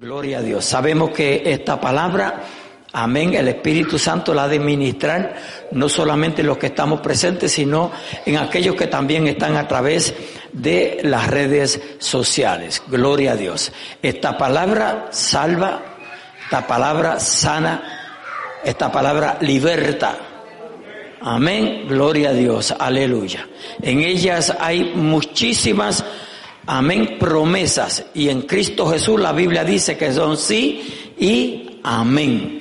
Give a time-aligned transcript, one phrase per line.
[0.00, 0.64] Gloria a Dios.
[0.64, 2.40] Sabemos que esta palabra,
[2.90, 5.36] amén, el Espíritu Santo la ha de ministrar
[5.72, 7.92] no solamente en los que estamos presentes, sino
[8.24, 10.14] en aquellos que también están a través
[10.54, 12.82] de las redes sociales.
[12.88, 13.72] Gloria a Dios.
[14.00, 15.82] Esta palabra salva,
[16.44, 17.82] esta palabra sana,
[18.64, 20.16] esta palabra liberta.
[21.20, 21.84] Amén.
[21.86, 22.74] Gloria a Dios.
[22.78, 23.46] Aleluya.
[23.82, 25.99] En ellas hay muchísimas
[26.70, 28.06] amén, promesas.
[28.14, 32.60] Y en Cristo Jesús la Biblia dice que son sí y amén.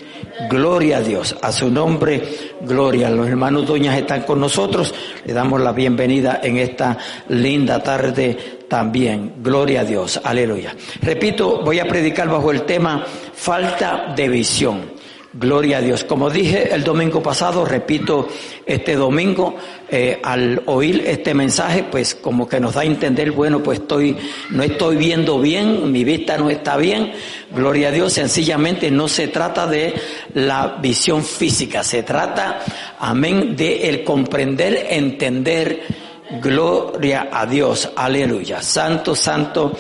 [0.50, 2.24] Gloria a Dios, a su nombre,
[2.62, 3.10] gloria.
[3.10, 4.94] Los hermanos Doñas están con nosotros,
[5.26, 6.98] le damos la bienvenida en esta
[7.28, 9.34] linda tarde también.
[9.44, 10.76] Gloria a Dios, aleluya.
[11.02, 14.99] Repito, voy a predicar bajo el tema falta de visión.
[15.32, 16.04] Gloria a Dios.
[16.06, 18.28] Como dije el domingo pasado, repito
[18.66, 19.56] este domingo,
[19.88, 24.18] eh, al oír este mensaje, pues como que nos da a entender, bueno, pues estoy,
[24.50, 27.12] no estoy viendo bien, mi vista no está bien.
[27.52, 29.94] Gloria a Dios, sencillamente no se trata de
[30.34, 32.62] la visión física, se trata,
[33.00, 36.10] amén, de el comprender, entender.
[36.42, 38.64] Gloria a Dios, aleluya.
[38.64, 39.76] Santo, santo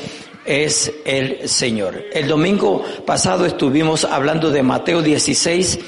[0.49, 2.05] es el Señor.
[2.11, 5.79] El domingo pasado estuvimos hablando de Mateo 16,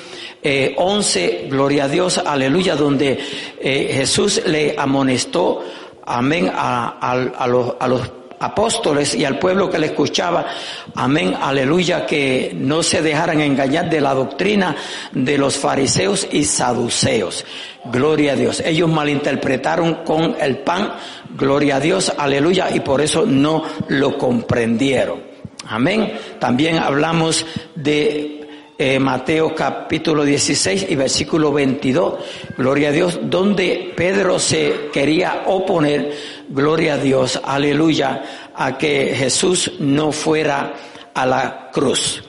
[0.78, 3.20] 11, eh, gloria a Dios, aleluya, donde
[3.60, 5.64] eh, Jesús le amonestó,
[6.06, 10.48] amén, a los apóstoles y al pueblo que le escuchaba,
[10.96, 14.76] amén, aleluya, que no se dejaran engañar de la doctrina
[15.12, 17.46] de los fariseos y saduceos.
[17.86, 18.62] Gloria a Dios.
[18.64, 20.94] Ellos malinterpretaron con el pan,
[21.36, 25.22] gloria a Dios, aleluya, y por eso no lo comprendieron.
[25.68, 26.14] Amén.
[26.40, 28.42] También hablamos de
[28.78, 32.16] eh, Mateo capítulo 16 y versículo 22,
[32.58, 36.14] gloria a Dios, donde Pedro se quería oponer,
[36.50, 38.24] gloria a Dios, aleluya,
[38.56, 40.74] a que Jesús no fuera
[41.14, 42.24] a la cruz.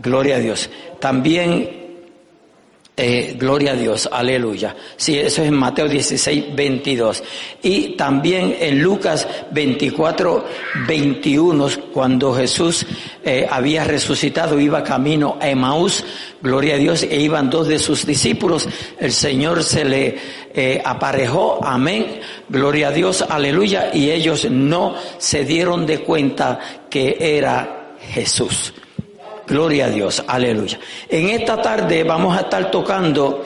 [0.00, 0.70] Gloria a Dios.
[0.98, 1.79] También
[3.02, 4.76] eh, gloria a Dios, aleluya.
[4.94, 7.22] Sí, eso es en Mateo 16, 22.
[7.62, 10.44] Y también en Lucas 24,
[10.86, 12.84] 21, cuando Jesús
[13.24, 16.04] eh, había resucitado, iba camino a Emaús,
[16.42, 20.18] gloria a Dios, e iban dos de sus discípulos, el Señor se le
[20.52, 22.20] eh, aparejó, amén,
[22.50, 26.58] gloria a Dios, aleluya, y ellos no se dieron de cuenta
[26.90, 28.74] que era Jesús.
[29.50, 30.78] Gloria a Dios, aleluya.
[31.08, 33.44] En esta tarde vamos a estar tocando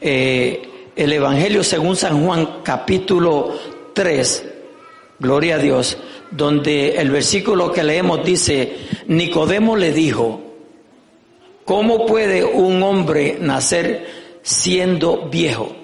[0.00, 3.58] eh, el Evangelio según San Juan capítulo
[3.92, 4.44] 3,
[5.18, 5.98] gloria a Dios,
[6.30, 8.76] donde el versículo que leemos dice,
[9.08, 10.40] Nicodemo le dijo,
[11.64, 14.06] ¿cómo puede un hombre nacer
[14.42, 15.74] siendo viejo?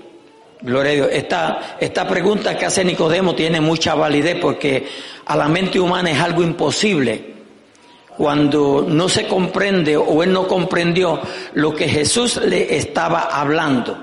[0.61, 1.09] Gloria a Dios.
[1.11, 4.87] Esta, esta pregunta que hace Nicodemo tiene mucha validez porque
[5.27, 7.32] a la mente humana es algo imposible
[8.23, 11.21] cuando no se comprende o él no comprendió
[11.55, 13.99] lo que Jesús le estaba hablando.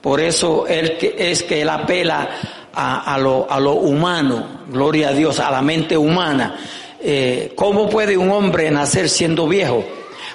[0.00, 2.28] Por eso él, es que él apela
[2.72, 6.56] a, lo, a, lo, humano, gloria a Dios, a la mente humana.
[7.00, 9.84] Eh, ¿Cómo puede un hombre nacer siendo viejo?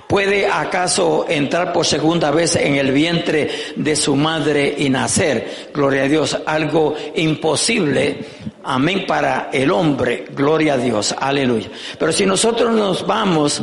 [0.09, 5.69] ¿Puede acaso entrar por segunda vez en el vientre de su madre y nacer?
[5.71, 8.17] Gloria a Dios, algo imposible,
[8.63, 11.69] amén, para el hombre, gloria a Dios, aleluya.
[11.99, 13.61] Pero si nosotros nos vamos,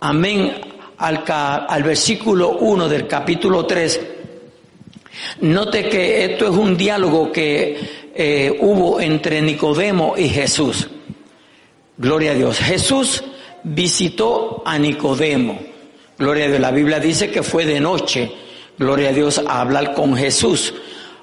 [0.00, 0.52] amén,
[0.98, 4.00] al, al versículo 1 del capítulo 3,
[5.40, 10.90] note que esto es un diálogo que eh, hubo entre Nicodemo y Jesús.
[11.96, 12.58] Gloria a Dios.
[12.58, 13.24] Jesús
[13.62, 15.69] visitó a Nicodemo.
[16.20, 16.60] Gloria a Dios.
[16.60, 18.30] La Biblia dice que fue de noche,
[18.76, 20.74] gloria a Dios, a hablar con Jesús.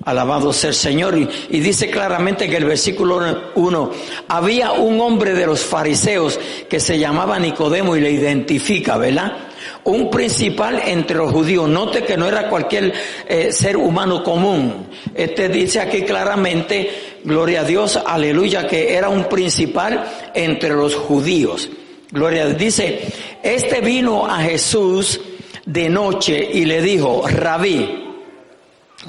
[0.04, 1.16] Alabado sea el Señor.
[1.16, 3.20] Y, dice claramente que el versículo
[3.54, 3.92] 1,
[4.28, 9.38] había un hombre de los fariseos que se llamaba Nicodemo y le identifica, ¿verdad?
[9.84, 11.70] Un principal entre los judíos.
[11.70, 12.92] Note que no era cualquier
[13.28, 14.88] eh, ser humano común.
[15.14, 21.70] Este dice aquí claramente, gloria a Dios, aleluya, que era un principal entre los judíos.
[22.12, 22.58] Gloria a Dios.
[22.58, 23.02] Dice,
[23.44, 25.20] este vino a Jesús
[25.66, 28.06] de noche y le dijo, rabí,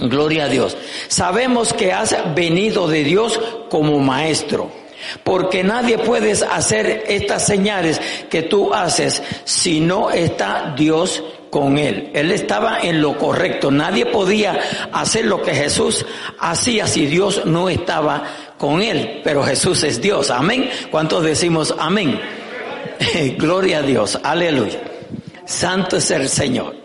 [0.01, 3.41] gloria a Dios, sabemos que has venido de Dios
[3.71, 4.71] como maestro,
[5.23, 12.11] porque nadie puede hacer estas señales que tú haces si no está Dios con él.
[12.15, 13.71] Él estaba en lo correcto.
[13.71, 14.59] Nadie podía
[14.93, 16.05] hacer lo que Jesús
[16.39, 18.25] hacía si Dios no estaba
[18.59, 19.21] con él.
[19.25, 20.31] Pero Jesús es Dios.
[20.31, 20.69] Amén.
[20.91, 22.21] ¿Cuántos decimos amén?
[23.39, 24.81] Gloria a Dios, aleluya.
[25.45, 26.77] Santo es el Señor.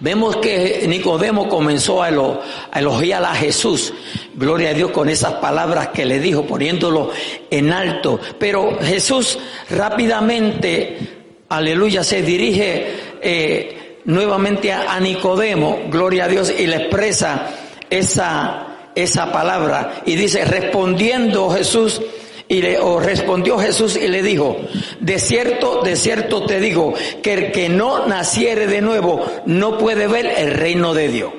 [0.00, 3.92] Vemos que Nicodemo comenzó a, elogiar a Jesús,
[4.34, 7.10] gloria a Dios, con esas palabras que le dijo, poniéndolo
[7.50, 8.18] en alto.
[8.38, 9.38] Pero Jesús
[9.70, 11.14] rápidamente
[11.48, 17.50] aleluya, se dirige eh, nuevamente a, Nicodemo, gloria a Dios, y le expresa
[17.90, 20.02] esa, esa palabra.
[20.06, 22.00] Y dice, respondiendo Jesús,
[22.48, 24.56] y le, respondió Jesús y le dijo,
[25.00, 30.06] de cierto, de cierto te digo, que el que no naciere de nuevo no puede
[30.06, 31.32] ver el reino de Dios.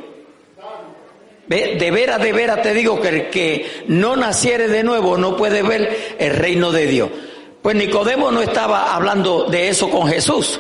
[1.48, 5.62] De veras, de veras te digo que el que no naciere de nuevo no puede
[5.62, 7.10] ver el reino de Dios.
[7.62, 10.60] Pues Nicodemo no estaba hablando de eso con Jesús.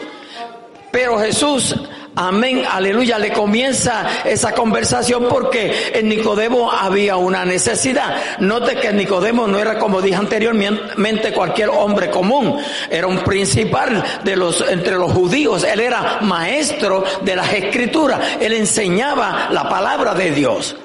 [0.91, 1.75] Pero Jesús,
[2.15, 8.39] amén, aleluya, le comienza esa conversación porque en Nicodemo había una necesidad.
[8.39, 12.57] Note que Nicodemo no era como dije anteriormente cualquier hombre común,
[12.89, 18.53] era un principal de los entre los judíos, él era maestro de las escrituras, él
[18.53, 20.75] enseñaba la palabra de Dios.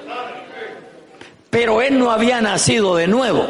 [1.49, 3.45] Pero él no había nacido de nuevo.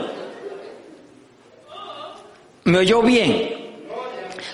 [2.64, 3.61] ¿Me oyó bien?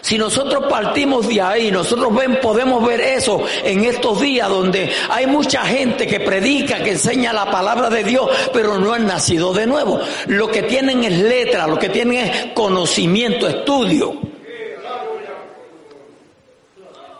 [0.01, 5.25] Si nosotros partimos de ahí, nosotros ven, podemos ver eso en estos días donde hay
[5.27, 9.67] mucha gente que predica, que enseña la palabra de Dios, pero no han nacido de
[9.67, 9.99] nuevo.
[10.27, 14.27] Lo que tienen es letra, lo que tienen es conocimiento, estudio.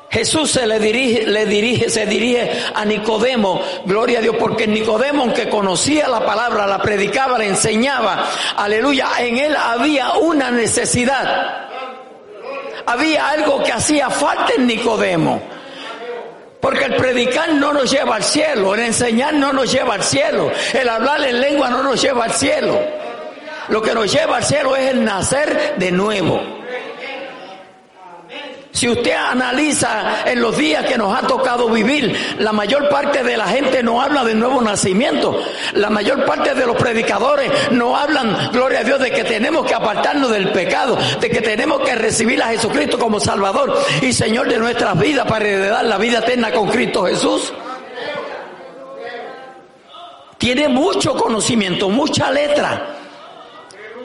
[0.10, 5.24] Jesús se le dirige, le dirige, se dirige a Nicodemo, gloria a Dios, porque Nicodemo,
[5.24, 11.67] aunque conocía la palabra, la predicaba, la enseñaba, aleluya, en él había una necesidad
[12.88, 15.42] había algo que hacía falta en Nicodemo.
[16.60, 20.52] Porque el predicar no nos lleva al cielo, el enseñar no nos lleva al cielo,
[20.74, 22.80] el hablar en lengua no nos lleva al cielo.
[23.70, 26.57] Lo que nos lleva al cielo es el nacer de nuevo.
[28.78, 33.36] Si usted analiza en los días que nos ha tocado vivir, la mayor parte de
[33.36, 35.44] la gente no habla de nuevo nacimiento.
[35.74, 39.74] La mayor parte de los predicadores no hablan, gloria a Dios, de que tenemos que
[39.74, 44.60] apartarnos del pecado, de que tenemos que recibir a Jesucristo como Salvador y Señor de
[44.60, 47.52] nuestras vidas para heredar la vida eterna con Cristo Jesús.
[50.38, 52.96] Tiene mucho conocimiento, mucha letra,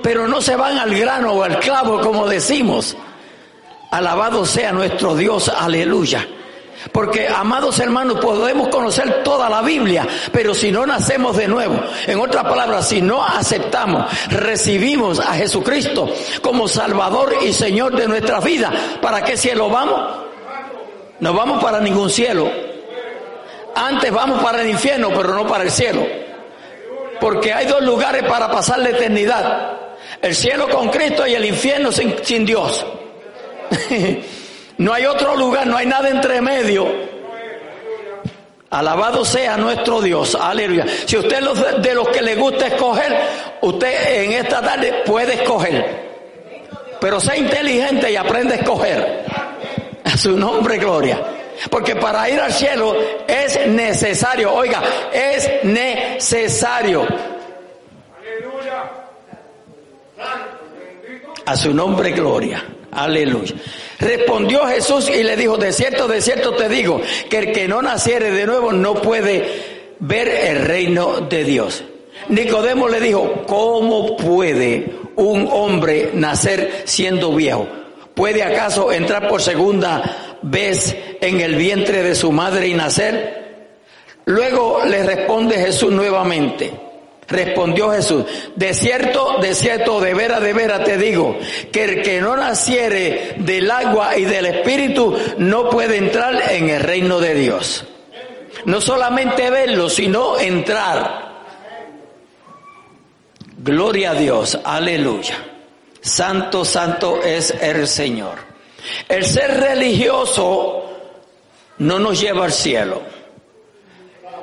[0.02, 2.96] pero no se van al grano o al clavo como decimos.
[3.92, 6.26] Alabado sea nuestro Dios, aleluya.
[6.90, 12.18] Porque, amados hermanos, podemos conocer toda la Biblia, pero si no nacemos de nuevo, en
[12.18, 16.08] otras palabras, si no aceptamos, recibimos a Jesucristo
[16.40, 18.72] como Salvador y Señor de nuestra vida,
[19.02, 20.00] ¿para qué cielo vamos?
[21.20, 22.50] No vamos para ningún cielo.
[23.74, 26.06] Antes vamos para el infierno, pero no para el cielo.
[27.20, 29.76] Porque hay dos lugares para pasar la eternidad.
[30.22, 32.86] El cielo con Cristo y el infierno sin, sin Dios.
[34.78, 37.12] no hay otro lugar, no hay nada entre medio.
[38.70, 40.86] Alabado sea nuestro Dios, aleluya.
[41.04, 43.14] Si usted es de los que le gusta escoger,
[43.60, 46.02] usted en esta tarde puede escoger.
[46.98, 49.24] Pero sea inteligente y aprende a escoger.
[50.04, 51.20] A su nombre, gloria.
[51.70, 52.96] Porque para ir al cielo
[53.26, 54.82] es necesario, oiga,
[55.12, 57.06] es necesario.
[61.44, 62.64] A su nombre, gloria.
[62.92, 63.54] Aleluya.
[63.98, 67.00] Respondió Jesús y le dijo, de cierto, de cierto te digo,
[67.30, 71.84] que el que no naciere de nuevo no puede ver el reino de Dios.
[72.28, 77.66] Nicodemo le dijo, ¿cómo puede un hombre nacer siendo viejo?
[78.14, 83.42] ¿Puede acaso entrar por segunda vez en el vientre de su madre y nacer?
[84.26, 86.70] Luego le responde Jesús nuevamente,
[87.28, 88.24] Respondió Jesús,
[88.56, 91.38] de cierto, de cierto, de vera, de vera te digo,
[91.70, 96.80] que el que no naciere del agua y del espíritu no puede entrar en el
[96.82, 97.84] reino de Dios.
[98.64, 101.32] No solamente verlo, sino entrar.
[103.58, 105.36] Gloria a Dios, aleluya.
[106.00, 108.38] Santo, santo es el Señor.
[109.08, 110.90] El ser religioso
[111.78, 113.02] no nos lleva al cielo.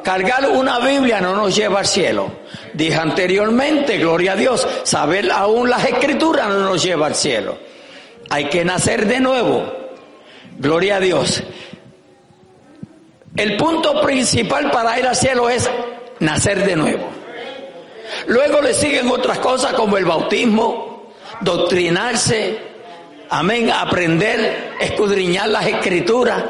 [0.03, 2.31] Cargar una Biblia no nos lleva al cielo.
[2.73, 7.57] Dije anteriormente, gloria a Dios, saber aún las escrituras no nos lleva al cielo.
[8.29, 9.71] Hay que nacer de nuevo.
[10.57, 11.43] Gloria a Dios.
[13.35, 15.69] El punto principal para ir al cielo es
[16.19, 17.09] nacer de nuevo.
[18.27, 22.57] Luego le siguen otras cosas como el bautismo, doctrinarse,
[23.29, 26.43] amén, aprender, escudriñar las escrituras.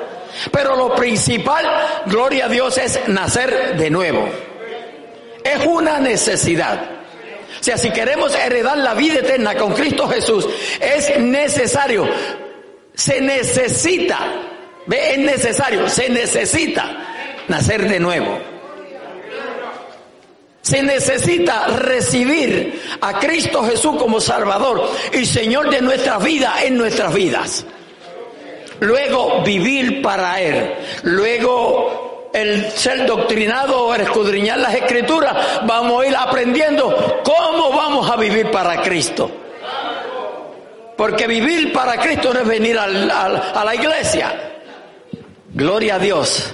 [0.51, 1.65] Pero lo principal,
[2.05, 4.27] gloria a Dios, es nacer de nuevo.
[5.43, 7.00] Es una necesidad.
[7.59, 10.48] O sea, si queremos heredar la vida eterna con Cristo Jesús,
[10.79, 12.07] es necesario,
[12.93, 14.17] se necesita,
[14.89, 18.39] es necesario, se necesita nacer de nuevo.
[20.62, 27.13] Se necesita recibir a Cristo Jesús como Salvador y Señor de nuestra vida en nuestras
[27.13, 27.65] vidas.
[28.79, 36.15] Luego vivir para Él, luego el ser doctrinado o escudriñar las escrituras, vamos a ir
[36.15, 39.29] aprendiendo cómo vamos a vivir para Cristo.
[40.95, 44.50] Porque vivir para Cristo no es venir a la iglesia.
[45.53, 46.53] Gloria a Dios.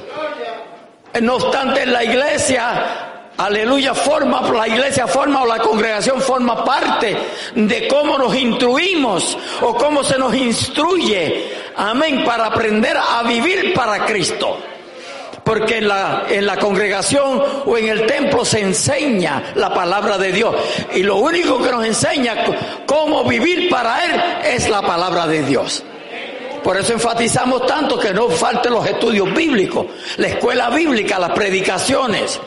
[1.21, 7.17] No obstante, la iglesia Aleluya, forma, la iglesia forma o la congregación forma parte
[7.53, 14.05] de cómo nos instruimos o cómo se nos instruye, amén, para aprender a vivir para
[14.05, 14.57] Cristo.
[15.43, 20.31] Porque en la, en la congregación o en el templo se enseña la palabra de
[20.31, 20.55] Dios.
[20.95, 22.45] Y lo único que nos enseña
[22.85, 25.83] cómo vivir para Él es la palabra de Dios.
[26.63, 29.85] Por eso enfatizamos tanto que no falten los estudios bíblicos,
[30.17, 32.39] la escuela bíblica, las predicaciones.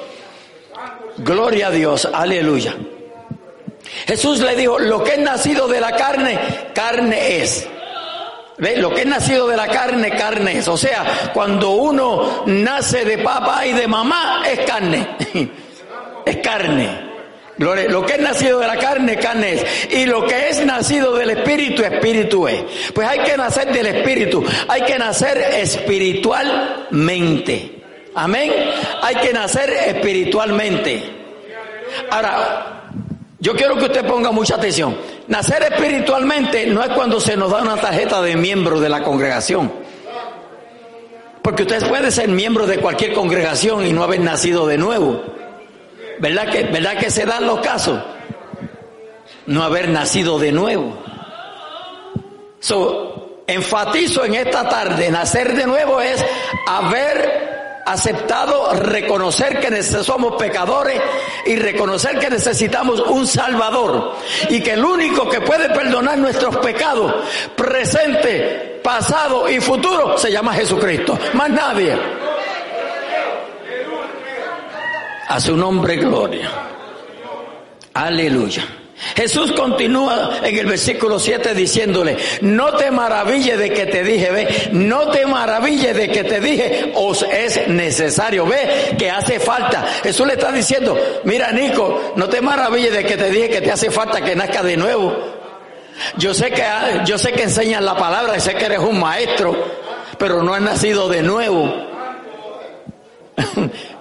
[1.18, 2.74] Gloria a Dios, aleluya.
[4.06, 6.38] Jesús le dijo, lo que es nacido de la carne,
[6.74, 7.66] carne es.
[8.58, 8.76] ¿Ve?
[8.76, 10.68] Lo que es nacido de la carne, carne es.
[10.68, 15.06] O sea, cuando uno nace de papá y de mamá, es carne.
[16.24, 17.08] es carne.
[17.58, 19.66] Lo que es nacido de la carne, carne es.
[19.90, 22.62] Y lo que es nacido del espíritu, espíritu es.
[22.94, 24.44] Pues hay que nacer del espíritu.
[24.68, 27.77] Hay que nacer espiritualmente.
[28.14, 28.52] Amén.
[29.02, 31.02] Hay que nacer espiritualmente.
[32.10, 32.78] Ahora,
[33.40, 34.96] yo quiero que usted ponga mucha atención.
[35.28, 39.72] Nacer espiritualmente no es cuando se nos da una tarjeta de miembro de la congregación.
[41.42, 45.22] Porque usted puede ser miembro de cualquier congregación y no haber nacido de nuevo.
[46.18, 48.02] ¿Verdad que, verdad que se dan los casos?
[49.46, 50.98] No haber nacido de nuevo.
[52.60, 56.22] So, enfatizo en esta tarde, nacer de nuevo es
[56.66, 57.47] haber
[57.92, 61.00] aceptado reconocer que somos pecadores
[61.46, 64.14] y reconocer que necesitamos un Salvador
[64.50, 67.14] y que el único que puede perdonar nuestros pecados,
[67.56, 71.18] presente, pasado y futuro, se llama Jesucristo.
[71.34, 71.96] Más nadie.
[75.28, 76.50] A su nombre gloria.
[77.94, 78.64] Aleluya.
[79.14, 84.68] Jesús continúa en el versículo 7 diciéndole, no te maravilles de que te dije, ve,
[84.72, 89.86] no te maravilles de que te dije, os es necesario, ve, que hace falta.
[90.02, 93.70] Jesús le está diciendo, mira Nico, no te maravilles de que te dije que te
[93.70, 95.16] hace falta que nazca de nuevo.
[96.16, 96.64] Yo sé que,
[97.04, 99.56] yo sé que enseñas la palabra sé que eres un maestro,
[100.18, 101.72] pero no has nacido de nuevo.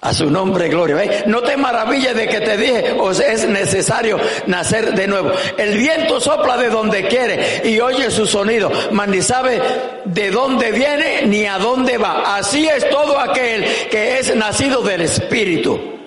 [0.00, 1.24] A su nombre, gloria.
[1.26, 5.32] No te maravilles de que te dije, os es necesario nacer de nuevo.
[5.56, 9.60] El viento sopla de donde quiere y oye su sonido, mas ni sabe
[10.04, 12.36] de dónde viene ni a dónde va.
[12.36, 15.98] Así es todo aquel que es nacido del Espíritu.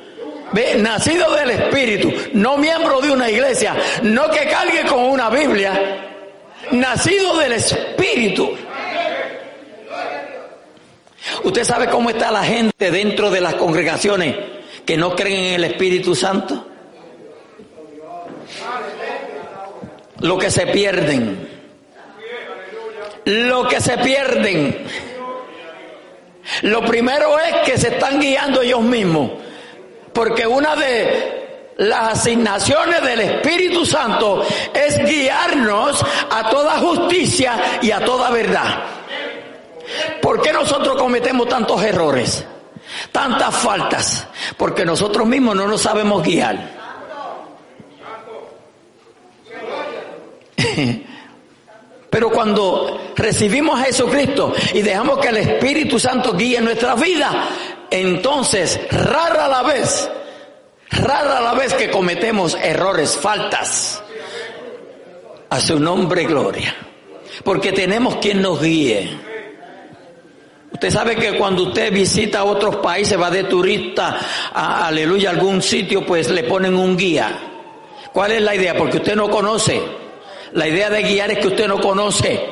[0.54, 5.72] Ve, nacido del Espíritu, no miembro de una iglesia, no que cargue con una Biblia,
[6.72, 8.56] nacido del Espíritu.
[11.44, 14.36] ¿Usted sabe cómo está la gente dentro de las congregaciones
[14.86, 16.68] que no creen en el Espíritu Santo?
[20.20, 21.50] Lo que se pierden.
[23.26, 24.86] Lo que se pierden.
[26.64, 29.32] Lo primero es que se están guiando ellos mismos.
[30.14, 38.04] Porque una de las asignaciones del Espíritu Santo es guiarnos a toda justicia y a
[38.04, 39.01] toda verdad.
[40.22, 42.46] ¿Por qué nosotros cometemos tantos errores?
[43.12, 44.28] Tantas faltas.
[44.58, 46.82] Porque nosotros mismos no nos sabemos guiar.
[52.10, 57.48] Pero cuando recibimos a Jesucristo y dejamos que el Espíritu Santo guíe nuestra vida,
[57.90, 60.10] entonces rara la vez,
[60.90, 64.04] rara la vez que cometemos errores, faltas.
[65.50, 66.76] A su nombre gloria.
[67.44, 69.31] Porque tenemos quien nos guíe.
[70.82, 74.18] Usted sabe que cuando usted visita otros países, va de turista
[74.52, 77.38] a, aleluya, algún sitio, pues le ponen un guía.
[78.12, 78.76] ¿Cuál es la idea?
[78.76, 79.80] Porque usted no conoce.
[80.54, 82.44] La idea de guiar es que usted no conoce.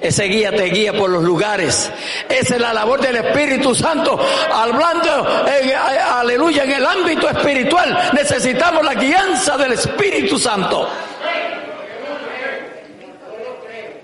[0.00, 1.88] Ese guía te guía por los lugares.
[2.28, 4.18] Esa es la labor del Espíritu Santo.
[4.52, 5.44] Hablando,
[6.14, 10.88] aleluya, en el ámbito espiritual necesitamos la guianza del Espíritu Santo.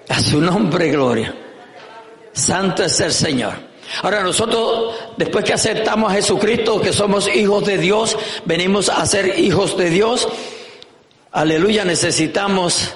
[0.08, 1.34] A su nombre, gloria.
[2.40, 3.54] Santo es el Señor.
[4.02, 9.38] Ahora nosotros, después que aceptamos a Jesucristo, que somos hijos de Dios, venimos a ser
[9.38, 10.28] hijos de Dios.
[11.32, 12.94] Aleluya, necesitamos,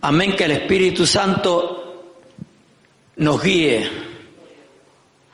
[0.00, 2.14] amén, que el Espíritu Santo
[3.16, 3.88] nos guíe.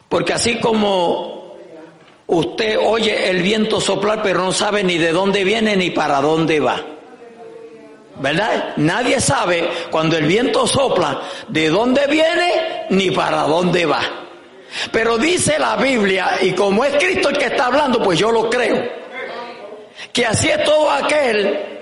[0.09, 1.57] Porque así como
[2.27, 6.61] usted oye el viento soplar, pero no sabe ni de dónde viene ni para dónde
[6.61, 6.85] va.
[8.17, 8.75] ¿Verdad?
[8.77, 14.03] Nadie sabe cuando el viento sopla de dónde viene ni para dónde va.
[14.91, 18.51] Pero dice la Biblia, y como es Cristo el que está hablando, pues yo lo
[18.51, 18.83] creo,
[20.13, 21.75] que así es todo aquel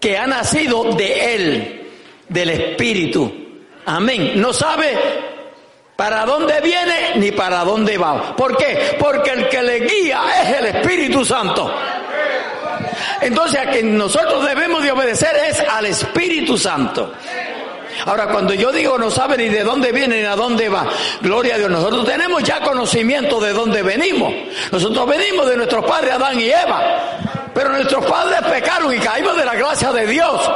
[0.00, 1.90] que ha nacido de Él,
[2.28, 3.32] del Espíritu.
[3.86, 4.32] Amén.
[4.36, 4.96] No sabe
[5.96, 8.34] para dónde viene ni para dónde va.
[8.34, 8.96] ¿Por qué?
[8.98, 11.72] Porque el que le guía es el Espíritu Santo.
[13.20, 17.12] Entonces a quien nosotros debemos de obedecer es al Espíritu Santo.
[18.06, 20.86] Ahora, cuando yo digo no sabe ni de dónde viene ni a dónde va,
[21.20, 24.32] gloria a Dios, nosotros tenemos ya conocimiento de dónde venimos.
[24.72, 26.82] Nosotros venimos de nuestros padres Adán y Eva,
[27.54, 30.50] pero nuestros padres pecaron y caímos de la gracia de Dios.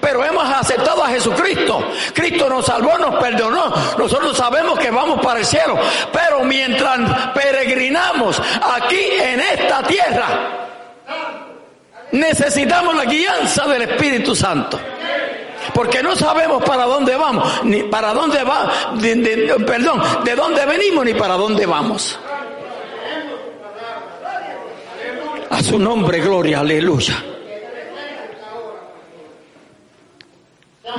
[0.00, 1.86] Pero hemos aceptado a Jesucristo.
[2.14, 3.72] Cristo nos salvó, nos perdonó.
[3.98, 5.78] Nosotros sabemos que vamos para el cielo.
[6.10, 10.64] Pero mientras peregrinamos aquí en esta tierra,
[12.14, 14.78] necesitamos la guianza del Espíritu Santo.
[15.72, 18.70] Porque no sabemos para dónde vamos, ni para dónde va,
[19.66, 22.18] perdón, de dónde venimos ni para dónde vamos.
[25.50, 27.22] A su nombre, gloria, aleluya.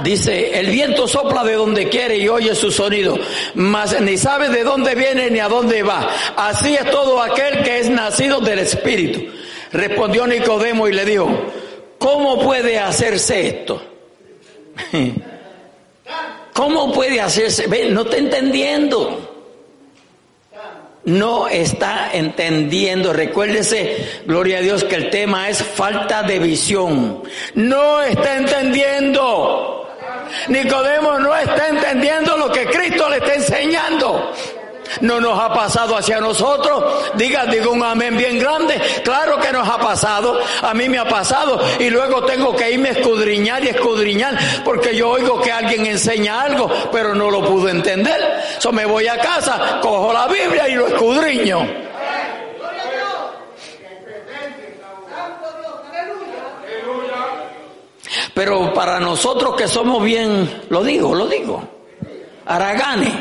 [0.03, 3.17] Dice, el viento sopla de donde quiere y oye su sonido,
[3.53, 6.10] mas ni sabe de dónde viene ni a dónde va.
[6.36, 9.31] Así es todo aquel que es nacido del Espíritu.
[9.75, 11.29] Respondió Nicodemo y le dijo,
[11.98, 13.82] ¿cómo puede hacerse esto?
[16.53, 17.67] ¿Cómo puede hacerse?
[17.89, 19.32] No está entendiendo.
[21.03, 23.12] No está entendiendo.
[23.12, 27.24] Recuérdese, gloria a Dios, que el tema es falta de visión.
[27.55, 29.89] No está entendiendo.
[30.48, 34.32] Nicodemo no está entendiendo lo que Cristo le está enseñando.
[35.01, 37.12] No nos ha pasado hacia nosotros.
[37.15, 38.80] Diga, diga un amén bien grande.
[39.04, 40.39] Claro que nos ha pasado.
[40.62, 41.60] A mí me ha pasado.
[41.80, 44.38] Y luego tengo que irme a escudriñar y escudriñar.
[44.63, 48.44] Porque yo oigo que alguien enseña algo, pero no lo pudo entender.
[48.60, 51.86] So me voy a casa, cojo la Biblia y lo escudriño.
[58.33, 61.64] Pero para nosotros que somos bien, lo digo, lo digo,
[62.46, 63.14] araganes,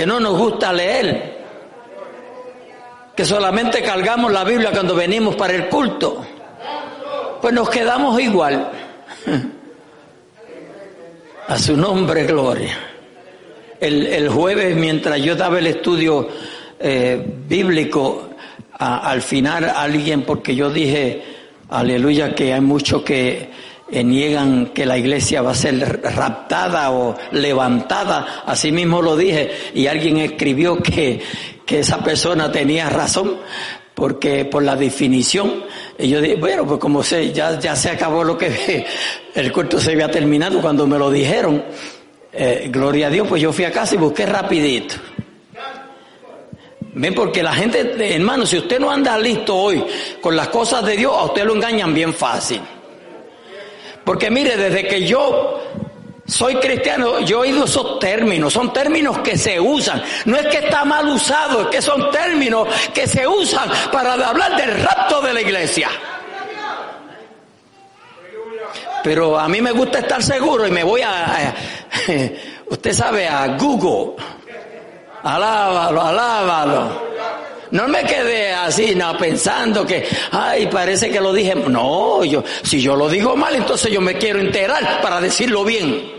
[0.00, 1.44] que no nos gusta leer,
[3.14, 6.24] que solamente cargamos la Biblia cuando venimos para el culto,
[7.38, 8.70] pues nos quedamos igual.
[11.48, 12.78] A su nombre, gloria.
[13.78, 16.28] El, jueves, mientras yo daba el estudio
[16.78, 18.30] eh, bíblico,
[18.78, 21.22] al final alguien, porque yo dije,
[21.68, 23.50] aleluya, que hay mucho que
[23.92, 29.86] niegan que la iglesia va a ser raptada o levantada, así mismo lo dije, y
[29.86, 31.20] alguien escribió que,
[31.66, 33.38] que esa persona tenía razón,
[33.94, 35.64] porque por la definición,
[35.98, 38.86] yo dije, bueno, pues como sé, ya, ya se acabó lo que
[39.34, 41.62] el culto se había terminado cuando me lo dijeron,
[42.32, 44.94] eh, gloria a Dios, pues yo fui a casa y busqué rapidito.
[46.92, 49.84] Ven, porque la gente, hermano, si usted no anda listo hoy
[50.20, 52.60] con las cosas de Dios, a usted lo engañan bien fácil.
[54.04, 55.60] Porque mire, desde que yo
[56.26, 60.02] soy cristiano, yo he oído esos términos, son términos que se usan.
[60.24, 64.56] No es que está mal usado, es que son términos que se usan para hablar
[64.56, 65.88] del rapto de la iglesia.
[69.02, 71.54] Pero a mí me gusta estar seguro y me voy a,
[72.68, 74.22] usted sabe, a Google.
[75.22, 77.09] Alábalo, alábalo.
[77.70, 81.54] No me quedé así, no, pensando que, ay, parece que lo dije.
[81.54, 86.12] No, yo, si yo lo digo mal, entonces yo me quiero enterar para decirlo bien.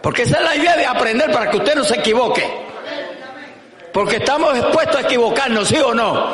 [0.00, 2.44] Porque esa es la idea de aprender para que usted no se equivoque.
[3.92, 6.32] Porque estamos expuestos a equivocarnos, ¿sí o no?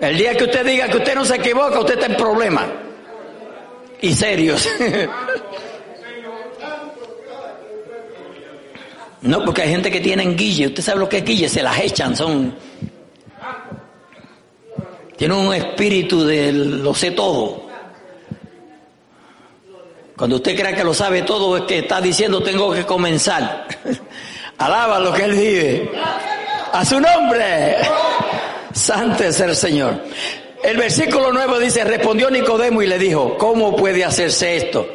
[0.00, 2.64] El día que usted diga que usted no se equivoca, usted está en problemas.
[4.00, 4.68] Y serios.
[9.24, 10.66] No, porque hay gente que tiene guille.
[10.66, 12.54] Usted sabe lo que es guille, se las echan, son.
[15.16, 17.64] Tienen un espíritu de lo sé todo.
[20.14, 23.66] Cuando usted cree que lo sabe todo, es que está diciendo tengo que comenzar.
[24.58, 25.90] Alaba lo que él vive.
[26.72, 27.78] A su nombre.
[28.74, 30.04] Santo es el Señor.
[30.62, 34.86] El versículo 9 dice, respondió Nicodemo y le dijo, ¿cómo puede hacerse esto?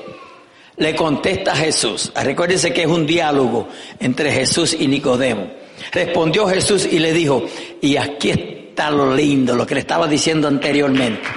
[0.79, 2.11] Le contesta Jesús.
[2.15, 3.67] Recuérdense que es un diálogo
[3.99, 5.51] entre Jesús y Nicodemo.
[5.91, 7.43] Respondió Jesús y le dijo,
[7.81, 11.27] y aquí está lo lindo, lo que le estaba diciendo anteriormente.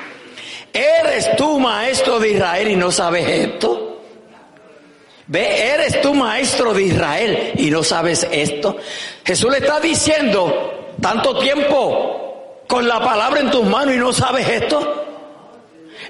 [0.73, 4.01] ¿Eres tú maestro de Israel y no sabes esto?
[5.27, 8.77] Ve, eres tú maestro de Israel y no sabes esto.
[9.25, 14.49] Jesús le está diciendo tanto tiempo con la palabra en tus manos y no sabes
[14.49, 15.12] esto.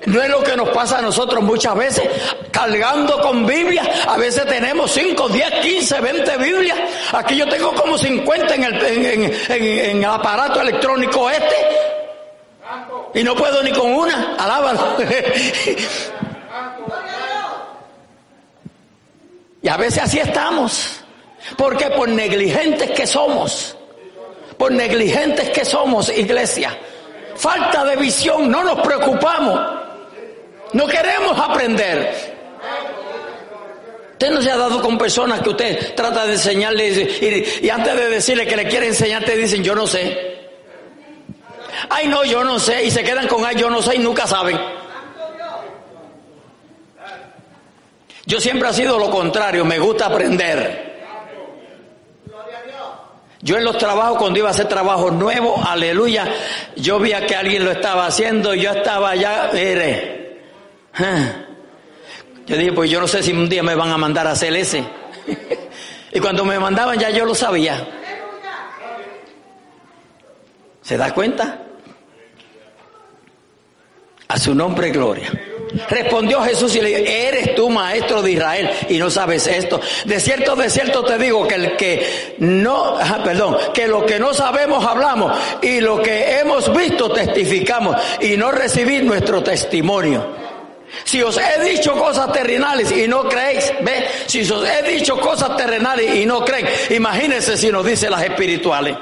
[0.07, 2.09] No es lo que nos pasa a nosotros muchas veces,
[2.51, 3.89] cargando con Biblia.
[4.09, 6.79] A veces tenemos 5, 10, 15, 20 Biblias.
[7.13, 8.85] Aquí yo tengo como 50 en el,
[9.49, 11.55] en, el aparato electrónico este.
[13.15, 14.35] Y no puedo ni con una.
[14.39, 14.97] Alábalo.
[19.63, 20.99] y a veces así estamos.
[21.57, 23.77] Porque por negligentes que somos.
[24.59, 26.77] Por negligentes que somos, iglesia.
[27.37, 29.82] Falta de visión, no nos preocupamos.
[30.73, 32.33] No queremos aprender.
[34.13, 36.89] Usted no se ha dado con personas que usted trata de enseñarle
[37.61, 40.39] y, antes de decirle que le quiere enseñar te dicen yo no sé.
[41.91, 44.27] Ay no, yo no sé y se quedan con ay yo no sé y nunca
[44.27, 44.59] saben.
[48.25, 50.93] Yo siempre ha sido lo contrario, me gusta aprender.
[53.41, 56.33] Yo en los trabajos, cuando iba a hacer trabajos nuevos, aleluya,
[56.77, 60.22] yo veía que alguien lo estaba haciendo, yo estaba allá, mire,
[62.47, 64.55] yo dije, pues yo no sé si un día me van a mandar a hacer
[64.55, 64.85] ese.
[66.13, 67.87] y cuando me mandaban ya yo lo sabía.
[70.83, 71.63] ¿Se da cuenta?
[74.29, 75.31] A su nombre gloria.
[75.89, 79.81] Respondió Jesús y le dijo, eres tú maestro de Israel y no sabes esto.
[80.05, 84.35] De cierto, de cierto te digo que el que no, perdón, que lo que no
[84.35, 90.42] sabemos hablamos y lo que hemos visto testificamos y no recibir nuestro testimonio.
[91.05, 95.57] Si os he dicho cosas terrenales y no creéis, ve, si os he dicho cosas
[95.57, 98.97] terrenales y no creen, imagínense si nos dice las espirituales.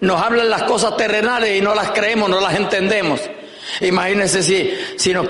[0.00, 3.20] Nos hablan las cosas terrenales y no las creemos, no las entendemos.
[3.80, 5.28] Imagínense si, si nos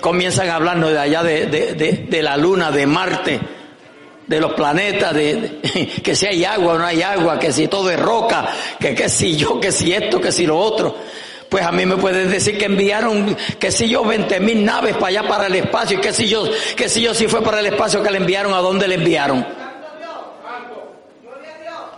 [0.00, 3.40] comienzan a hablarnos de allá de, de, la luna, de Marte,
[4.26, 5.60] de los planetas, de,
[6.02, 8.48] que si hay agua o no hay agua, que si todo es roca,
[8.78, 10.96] que, que si yo, que si esto, que si lo otro.
[11.50, 15.08] Pues a mí me pueden decir que enviaron, que si yo, 20 mil naves para
[15.08, 16.44] allá para el espacio, y que si yo,
[16.76, 19.44] que si yo si fue para el espacio que le enviaron, ¿a dónde le enviaron?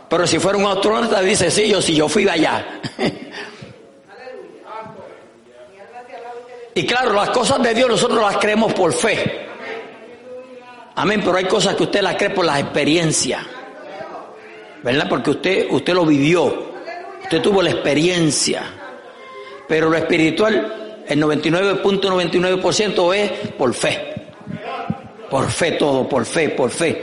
[0.09, 2.81] Pero si fuera un astronauta, dice, sí, yo sí, yo fui allá.
[6.75, 9.49] y claro, las cosas de Dios nosotros las creemos por fe.
[10.95, 13.43] Amén, pero hay cosas que usted las cree por las experiencias.
[14.83, 15.07] ¿Verdad?
[15.11, 16.73] Porque usted, usted lo vivió.
[17.23, 18.79] Usted tuvo la experiencia.
[19.73, 24.13] Pero lo espiritual, el 99.99% es por fe.
[25.31, 27.01] Por fe todo, por fe, por fe.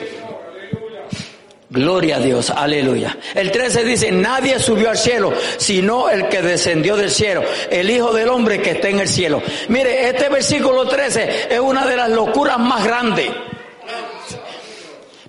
[1.68, 3.18] Gloria a Dios, aleluya.
[3.34, 8.14] El 13 dice, nadie subió al cielo, sino el que descendió del cielo, el Hijo
[8.14, 9.42] del Hombre que está en el cielo.
[9.70, 13.32] Mire, este versículo 13 es una de las locuras más grandes.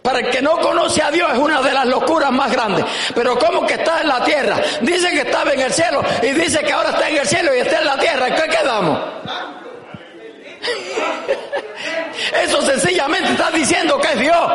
[0.02, 2.84] Para el que no conoce a Dios es una de las locuras más grandes.
[3.14, 4.56] Pero ¿cómo que está en la tierra?
[4.80, 7.58] Dice que estaba en el cielo y dice que ahora está en el cielo y
[7.58, 8.28] está en la tierra.
[8.28, 8.98] ¿En qué quedamos?
[12.42, 14.52] Eso sencillamente está diciendo que es Dios.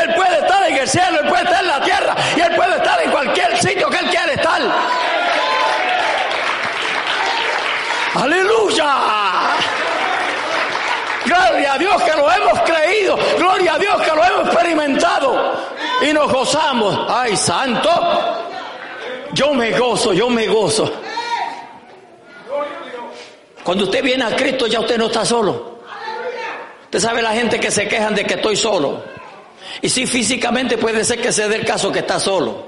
[0.00, 2.76] Él puede estar en el cielo, Él puede estar en la tierra y Él puede
[2.76, 4.62] estar en cualquier sitio que Él quiera estar.
[8.14, 9.63] Aleluya.
[11.24, 13.18] Gloria a Dios que lo hemos creído.
[13.38, 15.54] Gloria a Dios que lo hemos experimentado.
[16.02, 17.06] Y nos gozamos.
[17.08, 17.90] Ay, santo.
[19.32, 20.90] Yo me gozo, yo me gozo.
[23.64, 25.80] Cuando usted viene a Cristo ya usted no está solo.
[26.84, 29.02] Usted sabe la gente que se quejan de que estoy solo.
[29.80, 32.66] Y sí, físicamente puede ser que sea del caso que está solo.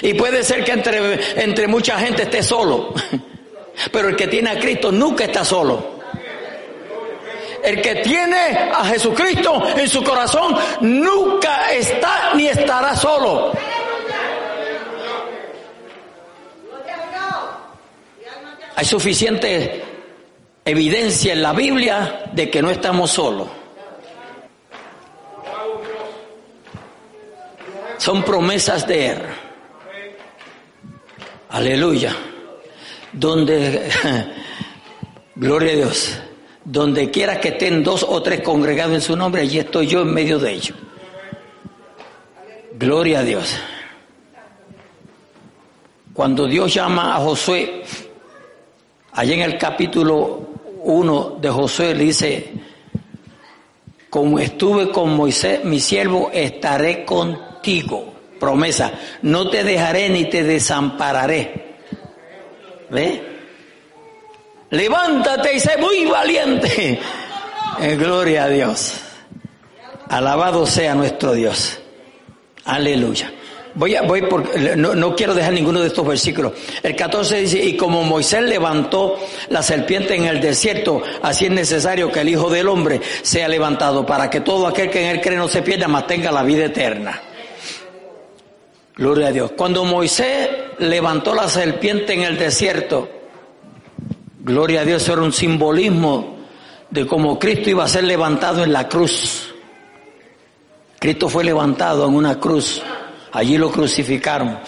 [0.00, 2.94] Y puede ser que entre, entre mucha gente esté solo.
[3.92, 6.01] Pero el que tiene a Cristo nunca está solo.
[7.62, 13.52] El que tiene a Jesucristo en su corazón nunca está ni estará solo.
[18.74, 19.84] Hay suficiente
[20.64, 23.48] evidencia en la Biblia de que no estamos solos.
[27.98, 29.18] Son promesas de Él.
[31.50, 32.16] Aleluya.
[33.12, 33.88] Donde,
[35.36, 36.22] gloria a Dios
[36.64, 40.12] donde quiera que estén dos o tres congregados en su nombre, allí estoy yo en
[40.12, 40.76] medio de ellos.
[42.74, 43.56] Gloria a Dios.
[46.12, 47.82] Cuando Dios llama a Josué,
[49.12, 50.48] allí en el capítulo
[50.84, 52.52] 1 de Josué le dice,
[54.10, 58.12] como estuve con Moisés, mi siervo, estaré contigo.
[58.38, 61.76] Promesa, no te dejaré ni te desampararé.
[62.90, 63.31] ¿Ve?
[64.72, 67.00] Levántate y sé muy valiente.
[67.80, 68.96] Eh, gloria a Dios.
[70.08, 71.78] Alabado sea nuestro Dios.
[72.64, 73.32] Aleluya.
[73.74, 76.52] Voy a, voy por, no, no, quiero dejar ninguno de estos versículos.
[76.82, 82.12] El 14 dice, y como Moisés levantó la serpiente en el desierto, así es necesario
[82.12, 85.38] que el Hijo del Hombre sea levantado para que todo aquel que en él cree
[85.38, 87.22] no se pierda, mas tenga la vida eterna.
[88.94, 89.52] Gloria a Dios.
[89.56, 93.21] Cuando Moisés levantó la serpiente en el desierto,
[94.42, 96.36] gloria a Dios, era un simbolismo
[96.90, 99.54] de cómo Cristo iba a ser levantado en la cruz.
[100.98, 102.82] Cristo fue levantado en una cruz
[103.32, 104.58] Allí lo crucificaron.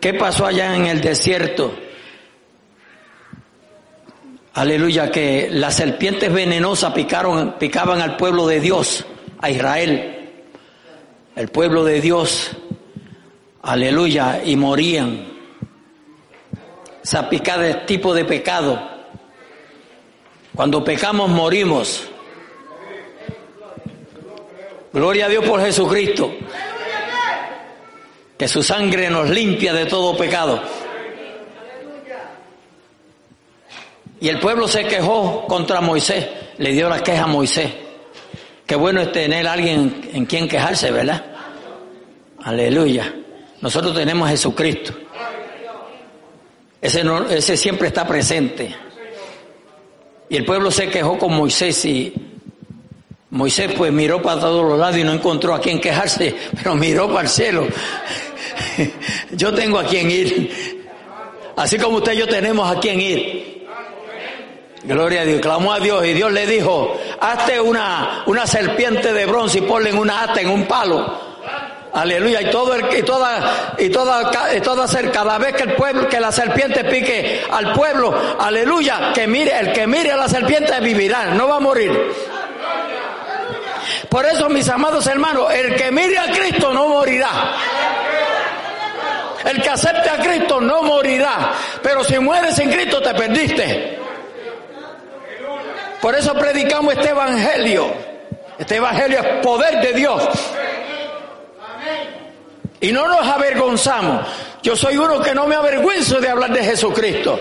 [0.00, 1.72] ¿Qué pasó allá en el desierto?
[4.54, 9.06] Aleluya, que las serpientes venenosas picaron, picaban al pueblo de Dios,
[9.40, 10.32] a Israel,
[11.36, 12.50] el pueblo de Dios,
[13.62, 15.29] aleluya, y morían.
[17.02, 18.80] Esa picada es tipo de pecado.
[20.54, 22.04] Cuando pecamos morimos.
[24.92, 26.32] Gloria a Dios por Jesucristo
[28.40, 30.62] que su sangre nos limpia de todo pecado.
[34.18, 37.70] Y el pueblo se quejó contra Moisés, le dio la queja a Moisés.
[38.64, 41.22] Qué bueno es tener alguien en quien quejarse, ¿verdad?
[42.42, 43.14] Aleluya.
[43.60, 44.94] Nosotros tenemos a Jesucristo.
[46.80, 48.74] Ese, no, ese siempre está presente.
[50.28, 52.14] Y el pueblo se quejó con Moisés y
[53.30, 57.08] Moisés pues miró para todos los lados y no encontró a quien quejarse, pero miró
[57.08, 57.66] para el cielo
[59.32, 60.90] yo tengo a quien ir.
[61.56, 63.68] Así como usted y yo tenemos a quien ir.
[64.84, 65.40] Gloria a Dios.
[65.40, 69.90] Clamó a Dios y Dios le dijo, hazte una, una serpiente de bronce y ponle
[69.90, 71.29] en una ata, en un palo.
[71.92, 72.42] Aleluya.
[72.42, 76.08] Y todo el, y toda, y toda, y toda ser, cada vez que el pueblo,
[76.08, 80.78] que la serpiente pique al pueblo, aleluya, que mire, el que mire a la serpiente
[80.80, 81.90] vivirá, no va a morir.
[84.08, 87.30] Por eso, mis amados hermanos, el que mire a Cristo no morirá.
[89.44, 91.52] El que acepte a Cristo no morirá.
[91.82, 93.98] Pero si mueres en Cristo te perdiste.
[96.00, 97.92] Por eso predicamos este evangelio.
[98.58, 100.28] Este evangelio es poder de Dios.
[102.80, 104.26] Y no nos avergonzamos.
[104.62, 107.38] Yo soy uno que no me avergüenzo de hablar de Jesucristo.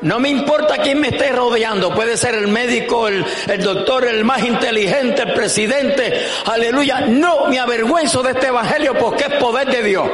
[0.00, 3.24] No me importa quién me esté rodeando, puede ser el médico, el,
[3.60, 7.00] doctor, el más inteligente, el presidente, aleluya.
[7.00, 10.08] No me avergüenzo de este evangelio porque es poder de Dios.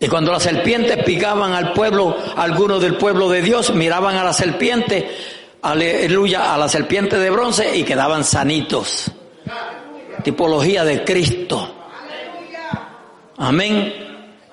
[0.00, 4.32] Y cuando las serpientes picaban al pueblo, algunos del pueblo de Dios miraban a la
[4.32, 5.08] serpiente,
[5.62, 9.10] aleluya, a la serpiente de bronce y quedaban sanitos.
[10.22, 11.74] Tipología de Cristo.
[13.38, 13.94] Amén.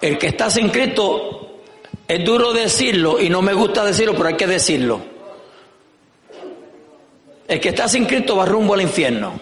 [0.01, 1.61] El que está sin Cristo
[2.07, 5.01] es duro decirlo y no me gusta decirlo, pero hay que decirlo.
[7.47, 9.39] El que está sin Cristo va rumbo al infierno.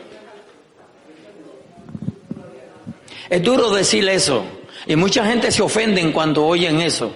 [3.29, 4.45] Es duro decir eso.
[4.85, 7.13] Y mucha gente se ofenden cuando oyen eso.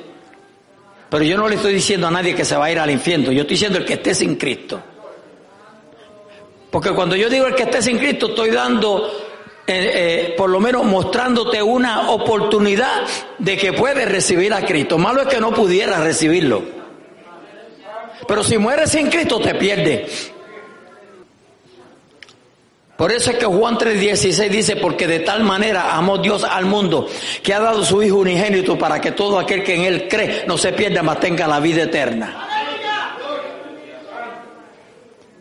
[1.11, 3.33] Pero yo no le estoy diciendo a nadie que se va a ir al infierno.
[3.33, 4.81] Yo estoy diciendo el que esté sin Cristo.
[6.71, 9.07] Porque cuando yo digo el que esté sin Cristo, estoy dando
[9.67, 13.01] eh, eh, por lo menos mostrándote una oportunidad
[13.37, 14.97] de que puedes recibir a Cristo.
[14.97, 16.63] Malo es que no pudieras recibirlo.
[18.25, 20.31] Pero si mueres sin Cristo te pierdes.
[23.01, 27.07] Por eso es que Juan 3:16 dice, porque de tal manera amó Dios al mundo,
[27.41, 30.55] que ha dado su Hijo unigénito para que todo aquel que en Él cree no
[30.55, 32.47] se pierda, mas tenga la vida eterna.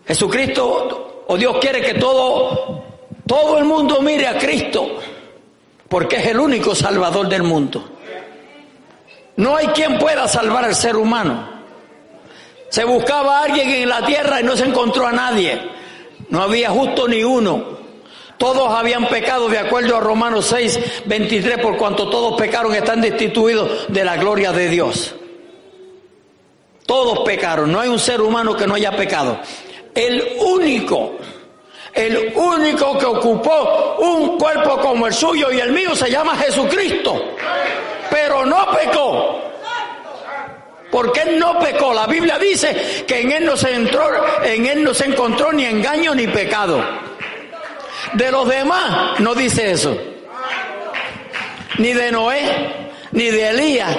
[0.07, 2.83] Jesucristo, o Dios quiere que todo
[3.27, 4.99] todo el mundo mire a Cristo,
[5.87, 7.91] porque es el único salvador del mundo.
[9.37, 11.47] No hay quien pueda salvar al ser humano.
[12.71, 15.79] Se buscaba a alguien en la tierra y no se encontró a nadie.
[16.31, 17.79] No había justo ni uno.
[18.39, 23.87] Todos habían pecado de acuerdo a Romanos 6, 23, por cuanto todos pecaron están destituidos
[23.89, 25.15] de la gloria de Dios.
[26.87, 29.39] Todos pecaron, no hay un ser humano que no haya pecado.
[29.95, 31.19] El único
[31.95, 37.35] el único que ocupó un cuerpo como el suyo y el mío se llama Jesucristo.
[38.11, 39.50] Pero no pecó.
[40.91, 41.95] Porque él no pecó.
[41.95, 44.03] La Biblia dice que en él no se entró,
[44.45, 46.83] en él no se encontró ni engaño ni pecado.
[48.15, 49.97] De los demás no dice eso.
[51.79, 53.97] Ni de Noé, ni de Elías,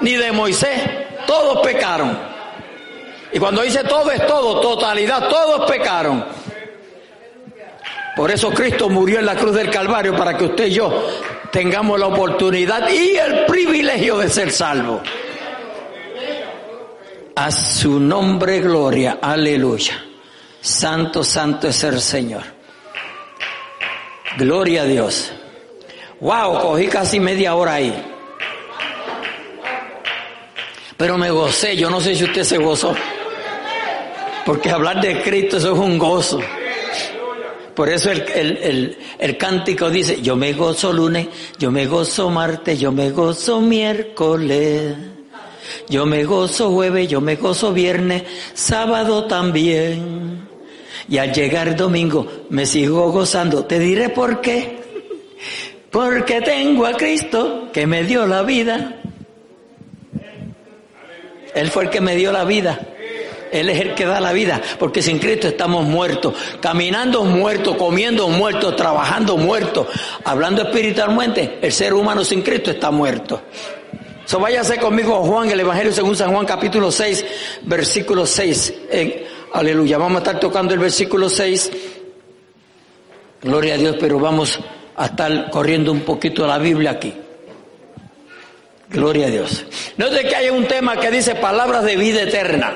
[0.00, 0.80] ni de Moisés.
[1.26, 2.18] Todos pecaron.
[3.32, 6.24] Y cuando dice todo es todo, totalidad, todos pecaron.
[8.14, 11.06] Por eso Cristo murió en la cruz del Calvario para que usted y yo
[11.50, 15.02] tengamos la oportunidad y el privilegio de ser salvos.
[17.38, 20.02] A su nombre gloria, aleluya.
[20.58, 22.42] Santo, santo es el Señor.
[24.38, 25.32] Gloria a Dios.
[26.18, 27.94] Wow, cogí casi media hora ahí.
[30.96, 32.94] Pero me gocé, yo no sé si usted se gozó.
[34.46, 36.40] Porque hablar de Cristo eso es un gozo.
[37.74, 42.80] Por eso el, el, el, cántico dice, yo me gozo lunes, yo me gozo martes,
[42.80, 44.94] yo me gozo miércoles,
[45.88, 48.24] yo me gozo jueves, yo me gozo viernes,
[48.54, 50.48] sábado también.
[51.08, 53.64] Y al llegar domingo me sigo gozando.
[53.64, 54.78] Te diré por qué.
[55.90, 59.00] Porque tengo a Cristo que me dio la vida.
[61.54, 62.80] Él fue el que me dio la vida.
[63.52, 68.28] Él es el que da la vida, porque sin Cristo estamos muertos, caminando muertos, comiendo
[68.28, 69.86] muertos, trabajando muertos,
[70.24, 73.42] hablando espiritualmente, el ser humano sin Cristo está muerto.
[74.26, 77.24] So váyase conmigo a Juan, el Evangelio según San Juan capítulo 6,
[77.62, 78.74] versículo 6.
[79.52, 81.70] aleluya, vamos a estar tocando el versículo 6.
[83.42, 84.58] Gloria a Dios, pero vamos
[84.96, 87.14] a estar corriendo un poquito la Biblia aquí.
[88.90, 89.64] Gloria a Dios.
[89.96, 92.74] No es de que haya un tema que dice palabras de vida eterna.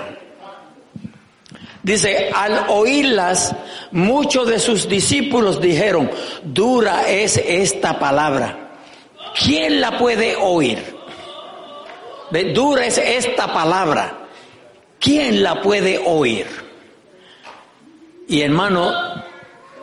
[1.83, 3.57] Dice, al oírlas,
[3.91, 6.13] muchos de sus discípulos dijeron,
[6.45, 8.71] dura es esta palabra.
[9.45, 11.00] ¿Quién la puede oír?
[12.55, 14.19] Dura es esta palabra.
[14.99, 16.47] ¿Quién la puede oír?
[18.29, 18.93] Y hermano,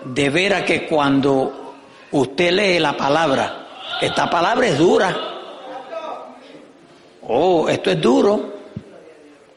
[0.06, 1.76] de veras que cuando
[2.12, 3.68] usted lee la palabra,
[4.02, 5.16] esta palabra es dura.
[7.24, 8.58] Oh, esto es duro.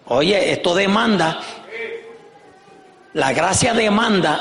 [0.06, 1.40] Oye, esto demanda
[3.14, 4.38] la gracia demanda,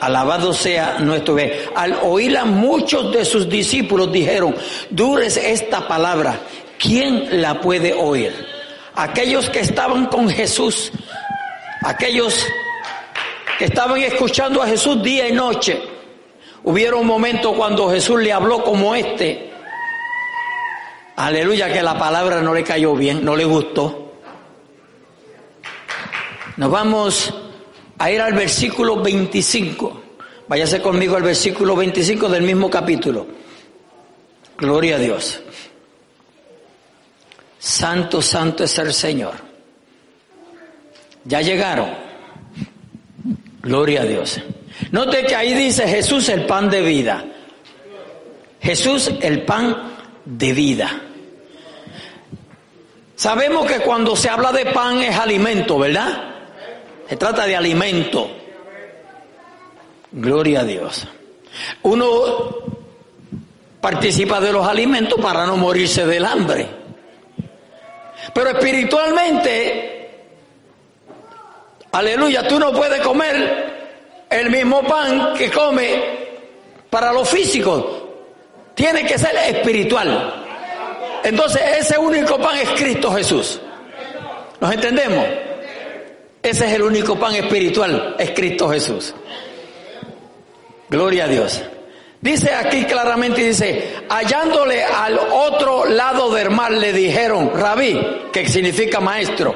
[0.00, 1.50] alabado sea nuestro Dios.
[1.74, 4.54] Al oírla muchos de sus discípulos dijeron,
[4.90, 6.38] dures esta palabra,
[6.78, 8.32] ¿quién la puede oír?
[8.94, 10.92] Aquellos que estaban con Jesús,
[11.82, 12.46] aquellos
[13.58, 15.82] que estaban escuchando a Jesús día y noche.
[16.64, 19.50] Hubieron momentos cuando Jesús le habló como este.
[21.16, 24.12] Aleluya, que la palabra no le cayó bien, no le gustó.
[26.56, 27.34] Nos vamos
[27.98, 30.02] a ir al versículo 25.
[30.46, 33.26] Váyase conmigo al versículo 25 del mismo capítulo.
[34.56, 35.40] Gloria a Dios.
[37.58, 39.34] Santo, santo es el Señor.
[41.24, 41.90] Ya llegaron.
[43.62, 44.40] Gloria a Dios.
[44.92, 47.24] Note que ahí dice Jesús el pan de vida.
[48.60, 49.94] Jesús el pan
[50.24, 51.02] de vida.
[53.16, 56.34] Sabemos que cuando se habla de pan es alimento, ¿verdad?
[57.08, 58.30] Se trata de alimento.
[60.12, 61.06] Gloria a Dios.
[61.82, 62.06] Uno
[63.80, 66.68] participa de los alimentos para no morirse del hambre.
[68.38, 70.10] Pero espiritualmente,
[71.90, 76.28] aleluya, tú no puedes comer el mismo pan que come
[76.88, 78.30] para lo físico.
[78.76, 80.44] Tiene que ser espiritual.
[81.24, 83.60] Entonces ese único pan es Cristo Jesús.
[84.60, 85.26] ¿Nos entendemos?
[86.40, 89.16] Ese es el único pan espiritual, es Cristo Jesús.
[90.88, 91.60] Gloria a Dios.
[92.20, 98.00] Dice aquí claramente, dice, hallándole al otro lado del mar, le dijeron, rabí,
[98.32, 99.54] que significa maestro,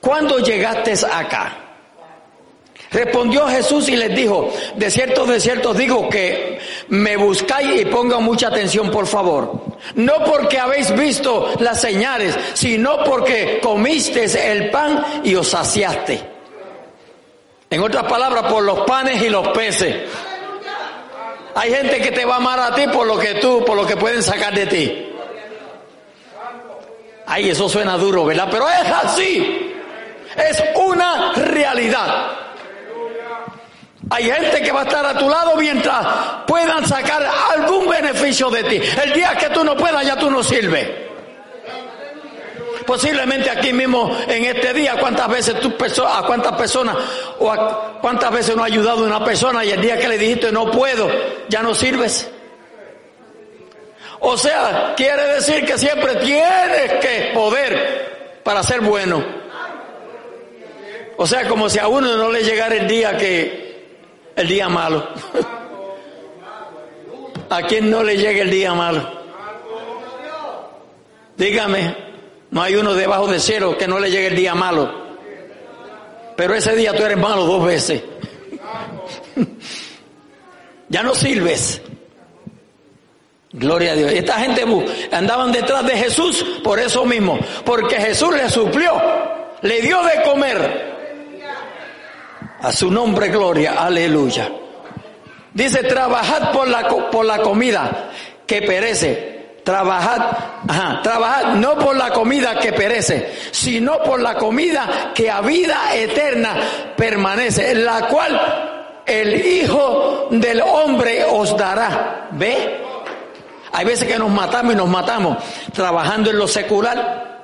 [0.00, 1.64] ¿cuándo llegaste acá?
[2.90, 6.58] Respondió Jesús y les dijo, de cierto, de cierto digo que
[6.88, 9.76] me buscáis y pongan mucha atención por favor.
[9.94, 16.18] No porque habéis visto las señales, sino porque comisteis el pan y os saciaste.
[17.68, 19.94] En otras palabras, por los panes y los peces.
[21.54, 23.86] Hay gente que te va a amar a ti por lo que tú, por lo
[23.86, 25.12] que pueden sacar de ti.
[27.26, 28.48] Ay, eso suena duro, ¿verdad?
[28.50, 29.74] Pero es así.
[30.36, 32.30] Es una realidad.
[34.10, 36.06] Hay gente que va a estar a tu lado mientras
[36.46, 37.22] puedan sacar
[37.56, 38.80] algún beneficio de ti.
[39.04, 41.07] El día que tú no puedas, ya tú no sirves.
[42.88, 45.74] Posiblemente aquí mismo en este día, cuántas veces tú,
[46.06, 46.96] a cuántas personas
[47.38, 50.50] o a cuántas veces no ha ayudado una persona y el día que le dijiste
[50.50, 51.06] no puedo,
[51.50, 52.30] ya no sirves.
[54.20, 59.22] O sea, quiere decir que siempre tienes que poder para ser bueno.
[61.18, 63.86] O sea, como si a uno no le llegara el día que
[64.34, 65.06] el día malo.
[67.50, 69.06] ¿A quién no le llega el día malo?
[71.36, 72.07] Dígame,
[72.50, 75.08] no hay uno debajo de cero que no le llegue el día malo.
[76.36, 78.02] Pero ese día tú eres malo dos veces.
[80.88, 81.82] ya no sirves.
[83.52, 84.12] Gloria a Dios.
[84.12, 84.64] Esta gente
[85.10, 87.38] andaban detrás de Jesús por eso mismo.
[87.64, 88.92] Porque Jesús le suplió,
[89.62, 90.96] le dio de comer.
[92.60, 94.50] A su nombre, gloria, aleluya.
[95.54, 98.10] Dice, trabajad por la, por la comida
[98.46, 99.37] que perece.
[99.68, 100.22] Trabajad,
[100.66, 105.94] ajá, trabajad no por la comida que perece, sino por la comida que a vida
[105.94, 106.56] eterna
[106.96, 112.28] permanece, la cual el Hijo del Hombre os dará.
[112.30, 112.80] ¿Ve?
[113.72, 115.36] Hay veces que nos matamos y nos matamos
[115.74, 117.42] trabajando en lo secular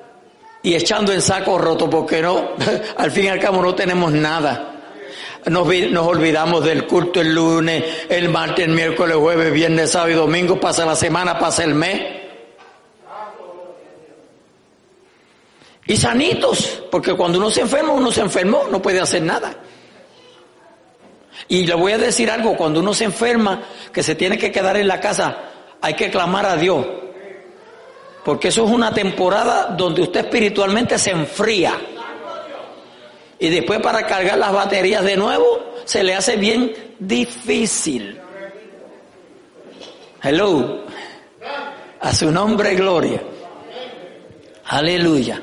[0.63, 2.53] y echando en saco roto porque no,
[2.97, 4.74] al fin y al cabo no tenemos nada.
[5.47, 5.67] Nos,
[6.07, 10.87] olvidamos del culto el lunes, el martes, el miércoles, jueves, viernes, sábado y domingo, pasa
[10.87, 12.01] la semana, pasa el mes.
[15.87, 19.55] Y sanitos, porque cuando uno se enferma, uno se enfermó, no puede hacer nada.
[21.49, 24.79] Y le voy a decir algo, cuando uno se enferma, que se tiene que quedar
[24.79, 25.37] en la casa,
[25.83, 26.87] hay que clamar a Dios.
[28.25, 31.79] Porque eso es una temporada donde usted espiritualmente se enfría.
[33.45, 38.19] Y después para cargar las baterías de nuevo se le hace bien difícil.
[40.23, 40.83] Hello.
[42.01, 43.23] A su nombre gloria.
[44.65, 45.43] Aleluya.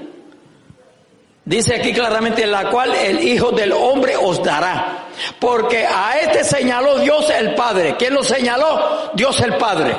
[1.45, 5.05] Dice aquí claramente la cual el Hijo del Hombre os dará.
[5.39, 7.97] Porque a este señaló Dios el Padre.
[7.99, 9.11] ¿Quién lo señaló?
[9.13, 9.95] Dios el Padre.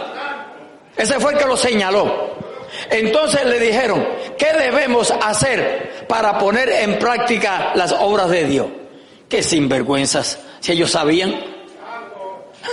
[0.96, 2.32] Ese fue el que lo señaló.
[2.90, 4.06] Entonces le dijeron,
[4.38, 8.66] ¿qué debemos hacer para poner en práctica las obras de Dios?
[9.28, 11.34] Qué sinvergüenzas, si ellos sabían.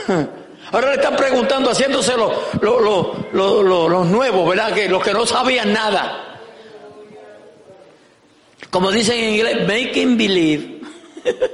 [0.72, 2.32] Ahora le están preguntando, haciéndose los,
[3.32, 4.72] los, nuevos, ¿verdad?
[4.74, 6.26] Que los que no sabían nada.
[8.70, 10.82] Como dicen en inglés, making believe.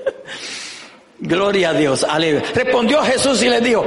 [1.19, 2.43] Gloria a Dios, aleluya.
[2.53, 3.85] Respondió Jesús y les dijo,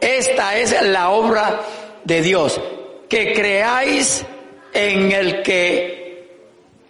[0.00, 1.60] esta es la obra
[2.04, 2.60] de Dios,
[3.08, 4.24] que creáis
[4.72, 6.28] en el que,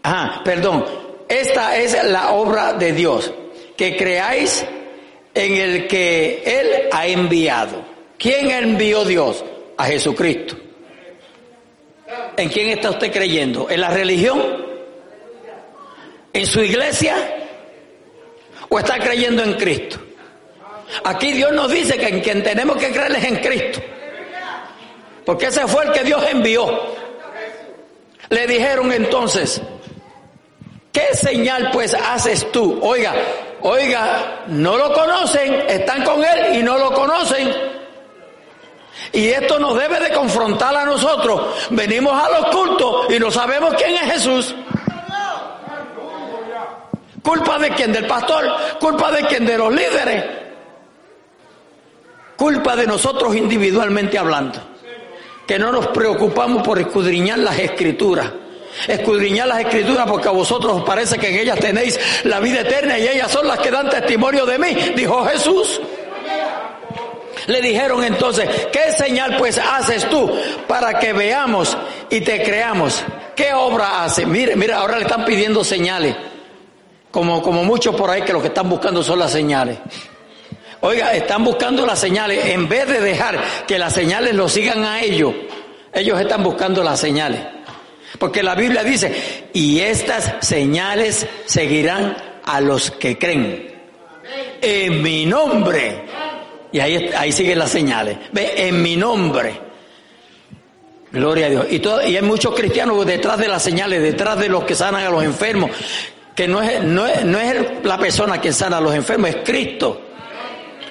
[0.02, 0.84] ah, perdón,
[1.28, 3.32] esta es la obra de Dios,
[3.76, 4.66] que creáis
[5.34, 7.84] en el que Él ha enviado.
[8.18, 9.44] ¿Quién envió Dios?
[9.76, 10.56] A Jesucristo.
[12.36, 13.70] ¿En quién está usted creyendo?
[13.70, 14.66] ¿En la religión?
[16.32, 17.14] ¿En su iglesia?
[18.68, 19.98] ¿O está creyendo en Cristo?
[21.04, 23.80] Aquí Dios nos dice que en quien tenemos que creer es en Cristo.
[25.28, 26.64] Porque ese fue el que Dios envió.
[28.30, 29.60] Le dijeron entonces,
[30.90, 32.78] ¿qué señal pues haces tú?
[32.80, 33.12] Oiga,
[33.60, 37.54] oiga, no lo conocen, están con él y no lo conocen.
[39.12, 41.68] Y esto nos debe de confrontar a nosotros.
[41.72, 44.54] Venimos a los cultos y no sabemos quién es Jesús.
[47.22, 47.92] ¿Culpa de quién?
[47.92, 48.46] Del pastor.
[48.80, 49.44] ¿Culpa de quién?
[49.44, 50.24] De los líderes.
[52.34, 54.77] Culpa de nosotros individualmente hablando
[55.48, 58.30] que no nos preocupamos por escudriñar las escrituras.
[58.86, 62.98] Escudriñar las escrituras porque a vosotros os parece que en ellas tenéis la vida eterna
[62.98, 65.80] y ellas son las que dan testimonio de mí, dijo Jesús.
[67.46, 70.30] Le dijeron entonces, ¿qué señal pues haces tú
[70.66, 71.74] para que veamos
[72.10, 73.02] y te creamos?
[73.34, 74.26] ¿Qué obra hace?
[74.26, 76.14] Mire, mire, ahora le están pidiendo señales.
[77.10, 79.78] Como, como muchos por ahí que lo que están buscando son las señales.
[80.80, 82.46] Oiga, están buscando las señales.
[82.46, 85.34] En vez de dejar que las señales lo sigan a ellos,
[85.92, 87.40] ellos están buscando las señales.
[88.18, 93.74] Porque la Biblia dice, y estas señales seguirán a los que creen.
[94.60, 96.04] En mi nombre.
[96.72, 98.18] Y ahí, ahí siguen las señales.
[98.32, 99.68] Ve, en mi nombre.
[101.10, 101.66] Gloria a Dios.
[101.70, 105.04] Y, todo, y hay muchos cristianos detrás de las señales, detrás de los que sanan
[105.04, 105.70] a los enfermos,
[106.34, 109.36] que no es, no es, no es la persona que sana a los enfermos, es
[109.44, 110.07] Cristo.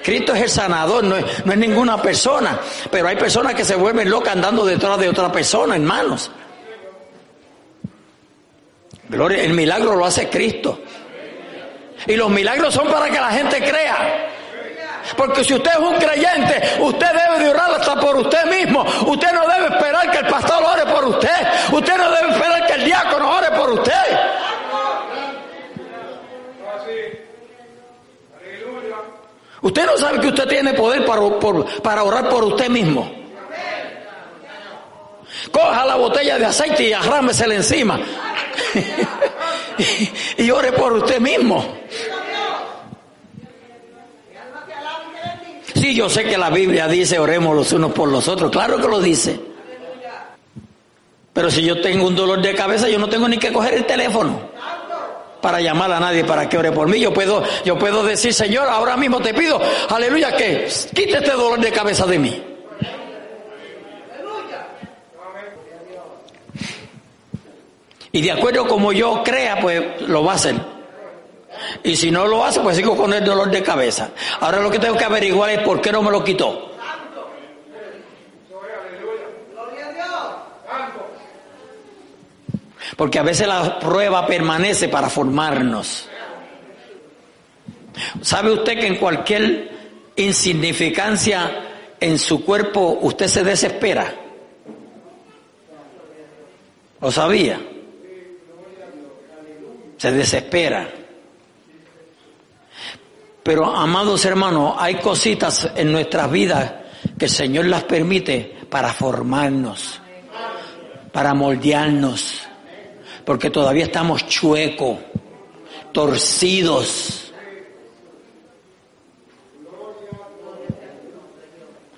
[0.08, 2.58] Cristo es el sanador, no es, ninguna persona.
[2.90, 6.30] Pero hay personas que se vuelven locas andando detrás de otra persona, hermanos.
[9.06, 10.80] Gloria, el milagro lo hace Cristo.
[12.06, 14.30] Y los milagros son para que la gente crea.
[15.14, 18.86] Porque si usted es un creyente, usted debe de orar hasta por usted mismo.
[19.08, 21.48] Usted no debe esperar que el pastor ore por usted.
[21.70, 24.37] Usted no debe esperar que el diácono ore por usted.
[29.60, 31.22] Usted no sabe que usted tiene poder para,
[31.82, 33.10] para orar por usted mismo.
[35.50, 37.98] Coja la botella de aceite y arrámesela encima.
[40.38, 41.64] y, ore por usted mismo.
[45.74, 48.50] Sí, yo sé que la Biblia dice oremos los unos por los otros.
[48.50, 49.40] Claro que lo dice.
[51.32, 53.86] Pero si yo tengo un dolor de cabeza, yo no tengo ni que coger el
[53.86, 54.57] teléfono
[55.40, 57.00] para llamar a nadie para que ore por mí.
[57.00, 61.60] Yo puedo, yo puedo decir, Señor, ahora mismo te pido, aleluya, que quite este dolor
[61.60, 62.42] de cabeza de mí.
[68.10, 70.56] Y de acuerdo como yo crea, pues lo va a hacer.
[71.82, 74.10] Y si no lo hace, pues sigo con el dolor de cabeza.
[74.40, 76.67] Ahora lo que tengo que averiguar es por qué no me lo quitó.
[82.98, 86.08] Porque a veces la prueba permanece para formarnos.
[88.20, 89.70] ¿Sabe usted que en cualquier
[90.16, 94.12] insignificancia en su cuerpo usted se desespera?
[97.00, 97.60] ¿Lo sabía?
[99.96, 100.90] Se desespera.
[103.44, 106.72] Pero, amados hermanos, hay cositas en nuestras vidas
[107.16, 110.00] que el Señor las permite para formarnos,
[111.12, 112.47] para moldearnos,
[113.28, 115.00] porque todavía estamos chuecos,
[115.92, 117.30] torcidos.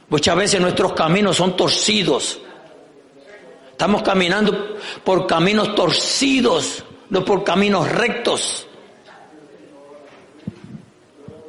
[0.09, 2.41] Muchas veces nuestros caminos son torcidos.
[3.71, 8.67] Estamos caminando por caminos torcidos, no por caminos rectos.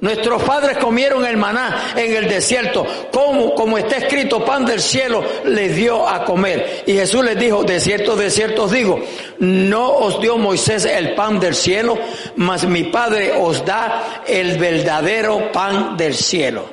[0.01, 5.23] Nuestros padres comieron el maná en el desierto, como, como está escrito, pan del cielo
[5.45, 6.83] les dio a comer.
[6.87, 8.99] Y Jesús les dijo, de cierto, de cierto os digo,
[9.37, 11.99] no os dio Moisés el pan del cielo,
[12.37, 16.67] mas mi Padre os da el verdadero pan del cielo.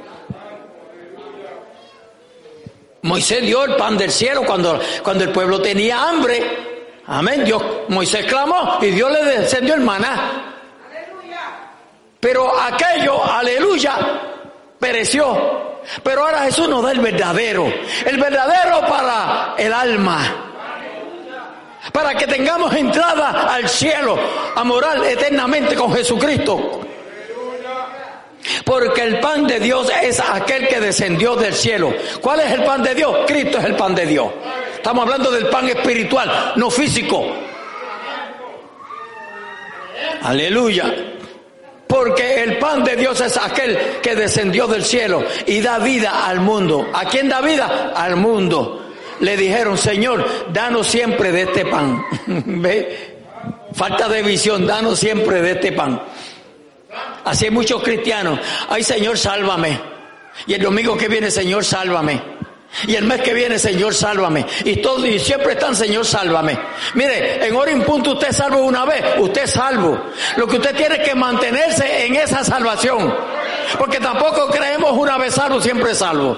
[3.02, 6.40] Moisés dio el pan del cielo cuando, cuando el pueblo tenía hambre.
[7.04, 7.44] Amén.
[7.44, 10.47] Dios, Moisés clamó y Dios le descendió el maná.
[12.20, 13.96] Pero aquello, aleluya,
[14.78, 15.68] pereció.
[16.02, 17.72] Pero ahora Jesús nos da el verdadero.
[18.04, 20.44] El verdadero para el alma.
[21.92, 24.18] Para que tengamos entrada al cielo,
[24.54, 26.80] a morar eternamente con Jesucristo.
[28.64, 31.94] Porque el pan de Dios es aquel que descendió del cielo.
[32.20, 33.16] ¿Cuál es el pan de Dios?
[33.26, 34.28] Cristo es el pan de Dios.
[34.74, 37.24] Estamos hablando del pan espiritual, no físico.
[40.22, 41.17] Aleluya.
[41.98, 46.38] Porque el pan de Dios es aquel que descendió del cielo y da vida al
[46.38, 46.88] mundo.
[46.94, 47.92] ¿A quién da vida?
[47.92, 48.94] Al mundo.
[49.18, 52.04] Le dijeron, Señor, danos siempre de este pan.
[52.26, 53.16] ¿Ve?
[53.72, 56.00] Falta de visión, danos siempre de este pan.
[57.24, 58.38] Así hay muchos cristianos.
[58.68, 59.80] Ay, Señor, sálvame.
[60.46, 62.22] Y el domingo que viene, Señor, sálvame.
[62.86, 64.46] Y el mes que viene, Señor, sálvame.
[64.64, 66.58] Y todos, y siempre están, Señor, sálvame.
[66.94, 69.98] Mire, en hora punto usted salvo una vez, usted es salvo.
[70.36, 73.12] Lo que usted tiene que mantenerse en esa salvación.
[73.78, 76.36] Porque tampoco creemos una vez salvo, siempre salvo.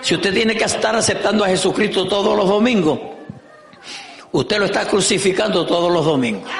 [0.00, 3.00] Si usted tiene que estar aceptando a Jesucristo todos los domingos,
[4.32, 6.50] usted lo está crucificando todos los domingos.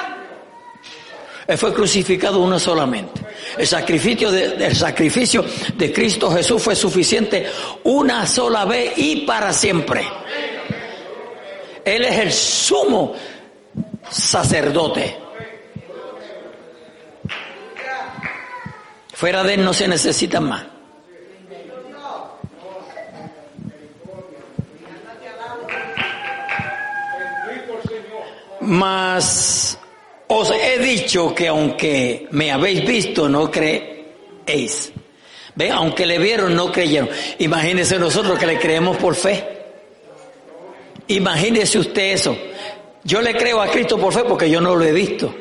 [1.57, 3.21] Fue crucificado una solamente.
[3.57, 7.47] El sacrificio, de, sacrificio de Cristo Jesús fue suficiente
[7.83, 10.07] una sola vez y para siempre.
[11.83, 13.13] Él es el sumo
[14.09, 15.17] sacerdote.
[19.13, 20.65] Fuera de él no se necesita más.
[28.61, 29.77] Mas
[30.27, 34.91] os he dicho que aunque me habéis visto, no creéis.
[35.55, 35.69] ¿Ve?
[35.69, 37.09] Aunque le vieron, no creyeron.
[37.39, 39.43] Imagínese nosotros que le creemos por fe.
[41.07, 42.37] Imagínese usted eso.
[43.03, 45.33] Yo le creo a Cristo por fe porque yo no lo he visto.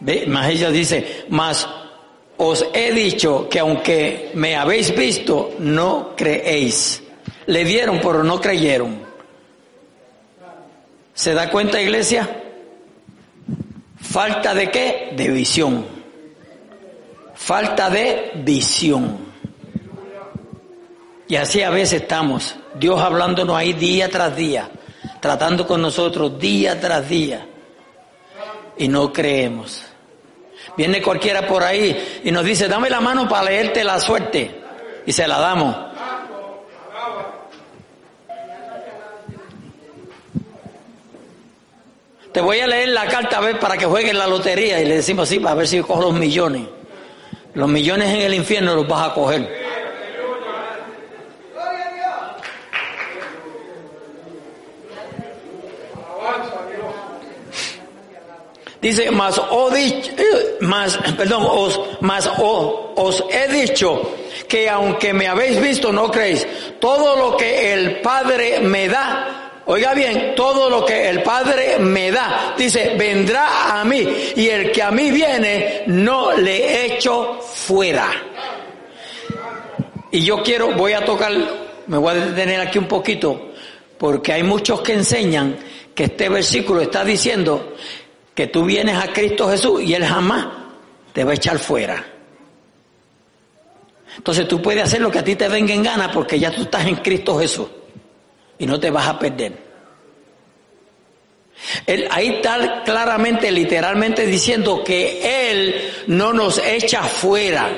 [0.00, 0.24] ¿Ve?
[0.26, 1.68] Más ella dice, mas
[2.36, 7.02] os he dicho que aunque me habéis visto, no creéis.
[7.46, 9.00] Le dieron, pero no creyeron.
[11.14, 12.41] ¿Se da cuenta, iglesia?
[14.02, 15.12] Falta de qué?
[15.16, 15.86] De visión.
[17.34, 19.32] Falta de visión.
[21.28, 24.68] Y así a veces estamos, Dios hablándonos ahí día tras día,
[25.20, 27.46] tratando con nosotros día tras día.
[28.76, 29.82] Y no creemos.
[30.76, 34.60] Viene cualquiera por ahí y nos dice, dame la mano para leerte la suerte.
[35.06, 35.91] Y se la damos.
[42.32, 44.96] Te voy a leer la carta a ver para que jueguen la lotería y le
[44.96, 46.62] decimos sí, para ver si cojo los millones.
[47.54, 49.62] Los millones en el infierno los vas a coger.
[58.80, 60.58] Dice, más o dicho, eh,
[61.16, 64.02] perdón, os, más o, os he dicho
[64.48, 66.44] que aunque me habéis visto no creéis.
[66.80, 72.10] Todo lo que el Padre me da, Oiga bien, todo lo que el Padre me
[72.10, 74.04] da, dice, vendrá a mí
[74.34, 78.10] y el que a mí viene no le echo fuera.
[80.10, 81.32] Y yo quiero, voy a tocar
[81.86, 83.52] me voy a detener aquí un poquito,
[83.98, 85.56] porque hay muchos que enseñan
[85.94, 87.74] que este versículo está diciendo
[88.34, 90.46] que tú vienes a Cristo Jesús y Él jamás
[91.12, 92.04] te va a echar fuera.
[94.16, 96.62] Entonces tú puedes hacer lo que a ti te venga en gana porque ya tú
[96.62, 97.66] estás en Cristo Jesús
[98.58, 99.72] y no te vas a perder.
[101.86, 107.68] Él, ahí está claramente, literalmente diciendo que Él no nos echa fuera.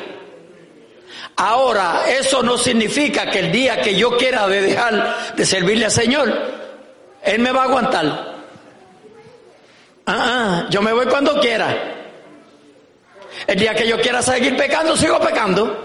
[1.36, 5.90] Ahora, eso no significa que el día que yo quiera de dejar de servirle al
[5.90, 6.32] Señor,
[7.22, 8.34] Él me va a aguantar.
[10.06, 11.94] Ah, ah, yo me voy cuando quiera.
[13.46, 15.84] El día que yo quiera seguir pecando, sigo pecando.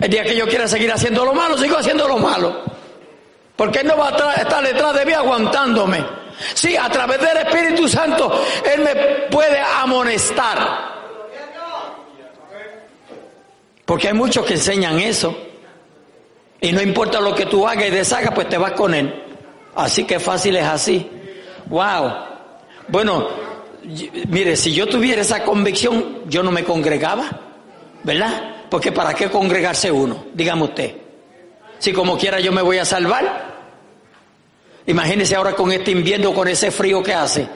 [0.00, 2.64] El día que yo quiera seguir haciendo lo malo, sigo haciendo lo malo.
[3.56, 6.04] Porque Él no va a estar detrás de mí aguantándome.
[6.54, 8.94] Sí, a través del Espíritu Santo Él me
[9.30, 10.92] puede amonestar.
[13.84, 15.36] Porque hay muchos que enseñan eso.
[16.60, 19.12] Y no importa lo que tú hagas y deshagas, pues te vas con Él.
[19.74, 21.10] Así que fácil es así.
[21.66, 22.12] Wow.
[22.88, 23.28] Bueno,
[24.28, 27.28] mire, si yo tuviera esa convicción, yo no me congregaba,
[28.02, 28.66] ¿verdad?
[28.70, 30.26] Porque ¿para qué congregarse uno?
[30.32, 31.01] Dígame usted.
[31.82, 33.52] Si como quiera yo me voy a salvar,
[34.86, 37.48] Imagínese ahora con este invierno, con ese frío que hace.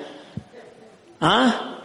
[1.20, 1.78] ¿Ah?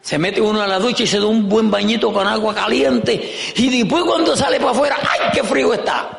[0.00, 3.34] Se mete uno a la ducha y se da un buen bañito con agua caliente.
[3.56, 6.18] Y después cuando sale para afuera, ¡ay, qué frío está!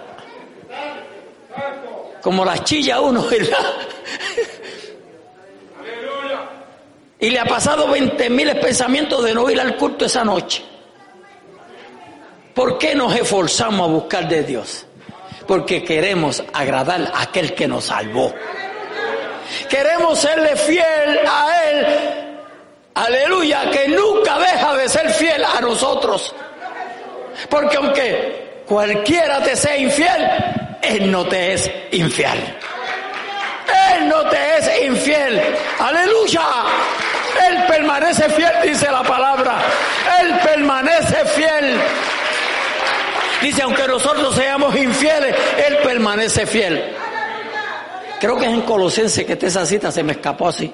[2.21, 3.73] Como la chilla uno, ¿verdad?
[7.19, 10.63] Y le ha pasado 20 mil pensamientos de no ir al culto esa noche.
[12.53, 14.85] ¿Por qué nos esforzamos a buscar de Dios?
[15.47, 18.33] porque queremos agradar a aquel que nos salvó.
[19.69, 21.87] Queremos serle fiel a Él.
[22.95, 26.33] Aleluya, que nunca deja de ser fiel a nosotros.
[27.49, 30.29] Porque aunque cualquiera te sea infiel,
[30.81, 32.57] Él no te es infiel.
[33.95, 35.41] Él no te es infiel.
[35.79, 36.41] Aleluya.
[37.49, 39.55] Él permanece fiel, dice la palabra.
[40.21, 41.81] Él permanece fiel.
[43.43, 45.35] Dice, aunque nosotros seamos infieles,
[45.67, 46.81] Él permanece fiel.
[48.21, 50.73] Creo que es en Colosense que está esa cita, se me escapó así.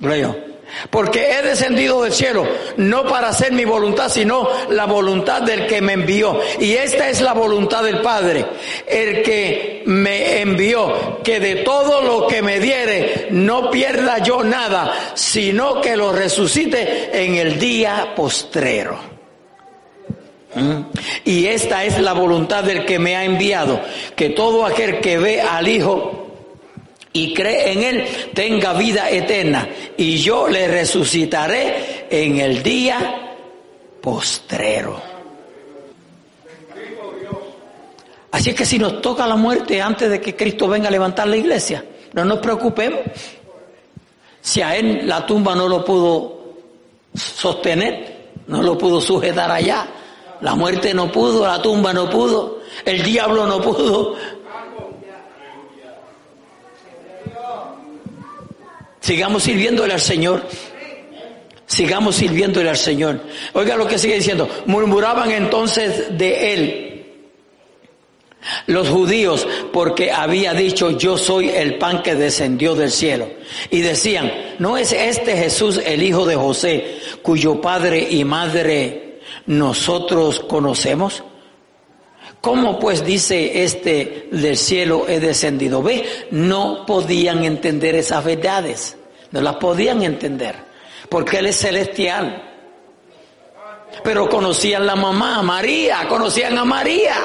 [0.00, 0.50] Leo.
[0.88, 2.46] Porque he descendido del cielo,
[2.78, 6.40] no para hacer mi voluntad, sino la voluntad del que me envió.
[6.58, 8.46] Y esta es la voluntad del Padre,
[8.86, 15.12] el que me envió, que de todo lo que me diere no pierda yo nada,
[15.14, 19.19] sino que lo resucite en el día postrero.
[21.24, 23.80] Y esta es la voluntad del que me ha enviado,
[24.16, 26.26] que todo aquel que ve al Hijo
[27.12, 33.36] y cree en Él tenga vida eterna, y yo le resucitaré en el día
[34.00, 35.00] postrero.
[38.32, 41.36] Así que si nos toca la muerte antes de que Cristo venga a levantar la
[41.36, 43.00] iglesia, no nos preocupemos.
[44.40, 46.54] Si a Él la tumba no lo pudo
[47.14, 49.86] sostener, no lo pudo sujetar allá,
[50.40, 54.16] la muerte no pudo, la tumba no pudo, el diablo no pudo.
[59.00, 60.42] Sigamos sirviéndole al Señor.
[61.66, 63.20] Sigamos sirviéndole al Señor.
[63.54, 64.48] Oiga lo que sigue diciendo.
[64.66, 66.86] Murmuraban entonces de él
[68.66, 73.28] los judíos porque había dicho yo soy el pan que descendió del cielo.
[73.70, 79.09] Y decían, ¿no es este Jesús el hijo de José cuyo padre y madre
[79.50, 81.24] nosotros conocemos?
[82.40, 85.82] ¿Cómo pues dice este del cielo he descendido?
[85.82, 88.96] Ve, no podían entender esas verdades,
[89.32, 90.54] no las podían entender,
[91.08, 92.46] porque Él es celestial.
[94.04, 97.16] Pero conocían la mamá, María, conocían a María.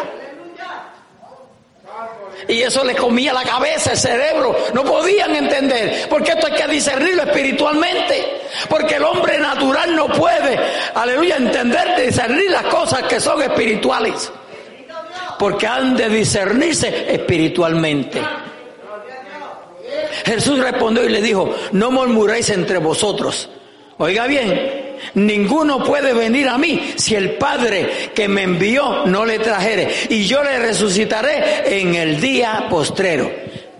[2.47, 4.55] Y eso les comía la cabeza, el cerebro.
[4.73, 6.07] No podían entender.
[6.09, 8.41] Porque esto hay que discernirlo espiritualmente.
[8.69, 10.59] Porque el hombre natural no puede,
[10.93, 14.31] aleluya, entender, discernir las cosas que son espirituales.
[15.39, 18.21] Porque han de discernirse espiritualmente.
[20.25, 23.49] Jesús respondió y le dijo, no murmuréis entre vosotros.
[23.97, 24.84] Oiga bien,
[25.15, 29.89] Ninguno puede venir a mí si el Padre que me envió no le trajere.
[30.09, 33.31] Y yo le resucitaré en el día postrero.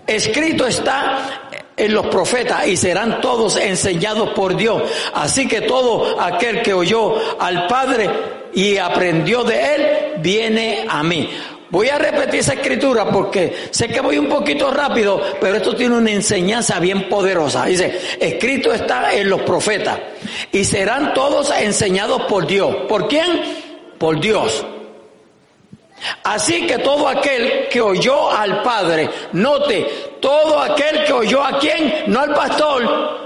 [0.06, 4.82] Escrito está en los profetas y serán todos enseñados por Dios.
[5.14, 8.08] Así que todo aquel que oyó al Padre
[8.54, 9.86] y aprendió de él,
[10.18, 11.28] viene a mí.
[11.68, 15.96] Voy a repetir esa escritura porque sé que voy un poquito rápido, pero esto tiene
[15.96, 17.64] una enseñanza bien poderosa.
[17.64, 19.98] Dice, escrito está en los profetas
[20.52, 22.74] y serán todos enseñados por Dios.
[22.88, 23.42] ¿Por quién?
[23.98, 24.64] Por Dios.
[26.22, 32.04] Así que todo aquel que oyó al Padre, note, todo aquel que oyó a quién,
[32.06, 33.18] no al pastor,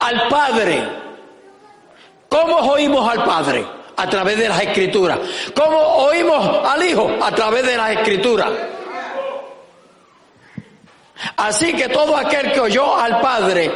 [0.00, 0.82] al Padre.
[2.28, 3.64] ¿Cómo oímos al Padre?
[3.96, 5.18] A través de las escrituras.
[5.54, 7.10] ¿Cómo oímos al Hijo?
[7.22, 8.50] A través de las escrituras.
[11.36, 13.70] Así que todo aquel que oyó al Padre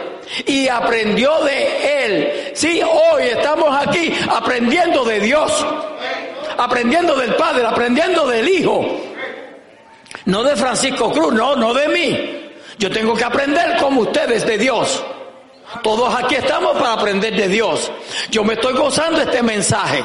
[0.47, 5.67] y aprendió de Él, sí, hoy estamos aquí aprendiendo de Dios,
[6.59, 9.01] aprendiendo del Padre, aprendiendo del Hijo,
[10.27, 12.51] no de Francisco Cruz, no, no de mí.
[12.79, 15.03] Yo tengo que aprender como ustedes de Dios.
[15.83, 17.91] Todos aquí estamos para aprender de Dios.
[18.31, 20.05] Yo me estoy gozando este mensaje.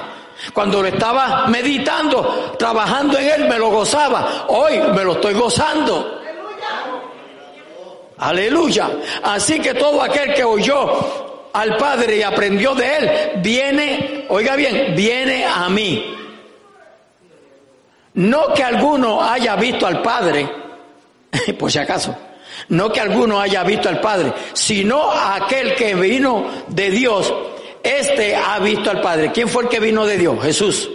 [0.53, 4.45] Cuando lo estaba meditando, trabajando en él, me lo gozaba.
[4.49, 6.19] Hoy me lo estoy gozando.
[8.17, 8.89] Aleluya.
[9.23, 14.93] Así que todo aquel que oyó al Padre y aprendió de Él, viene, oiga bien,
[14.95, 16.15] viene a mí.
[18.15, 20.47] No que alguno haya visto al Padre,
[21.59, 22.15] por si acaso,
[22.69, 27.33] no que alguno haya visto al Padre, sino aquel que vino de Dios,
[27.83, 29.31] este ha visto al Padre.
[29.33, 30.41] ¿Quién fue el que vino de Dios?
[30.41, 30.89] Jesús.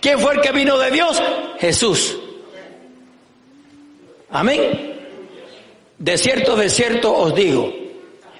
[0.00, 1.22] ¿Quién fue el que vino de Dios?
[1.58, 2.18] Jesús.
[4.30, 4.94] Amén.
[5.98, 7.72] De cierto, de cierto os digo,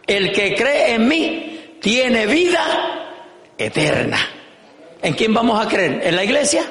[0.06, 3.10] el que cree en mí tiene vida
[3.56, 4.18] eterna.
[5.02, 6.00] ¿En quién vamos a creer?
[6.04, 6.64] ¿En la iglesia?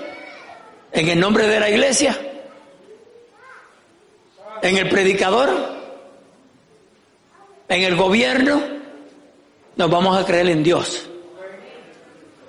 [0.91, 2.17] ¿En el nombre de la iglesia?
[4.63, 5.49] ¿En el predicador?
[7.67, 8.63] ¿En el gobierno?
[9.75, 11.09] Nos vamos a creer en Dios.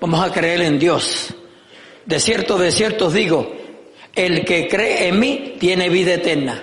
[0.00, 1.34] Vamos a creer en Dios.
[2.06, 3.52] De cierto, de cierto digo,
[4.14, 6.62] el que cree en mí tiene vida eterna.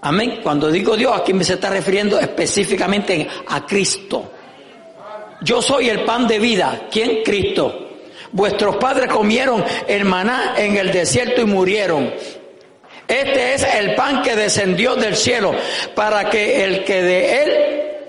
[0.00, 0.40] Amén.
[0.42, 4.32] Cuando digo Dios, aquí me se está refiriendo específicamente a Cristo.
[5.42, 6.88] Yo soy el pan de vida.
[6.90, 7.22] ¿Quién?
[7.22, 7.86] Cristo.
[8.32, 12.12] Vuestros padres comieron el maná en el desierto y murieron.
[13.06, 15.54] Este es el pan que descendió del cielo
[15.94, 17.52] para que el que de él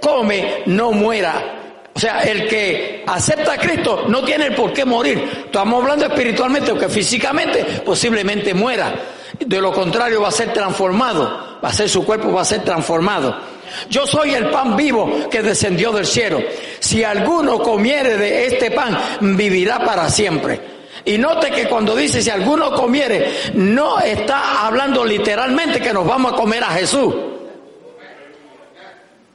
[0.02, 1.54] come no muera.
[1.94, 5.46] O sea, el que acepta a Cristo no tiene por qué morir.
[5.46, 8.94] Estamos hablando espiritualmente, o que físicamente posiblemente muera.
[9.40, 12.64] De lo contrario va a ser transformado, va a ser su cuerpo, va a ser
[12.64, 13.36] transformado.
[13.90, 16.40] Yo soy el pan vivo que descendió del cielo.
[16.80, 20.77] Si alguno comiere de este pan, vivirá para siempre.
[21.08, 26.34] Y note que cuando dice si alguno comiere, no está hablando literalmente que nos vamos
[26.34, 27.16] a comer a Jesús.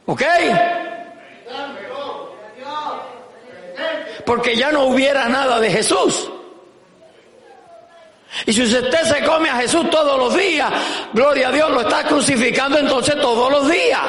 [0.05, 0.23] ¿Ok?
[4.27, 6.31] Porque ya no hubiera nada de Jesús.
[8.45, 10.70] Y si usted se come a Jesús todos los días,
[11.14, 14.03] gloria a Dios, lo está crucificando entonces todos los días.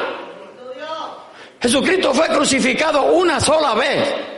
[1.62, 4.33] Jesucristo fue crucificado una sola vez.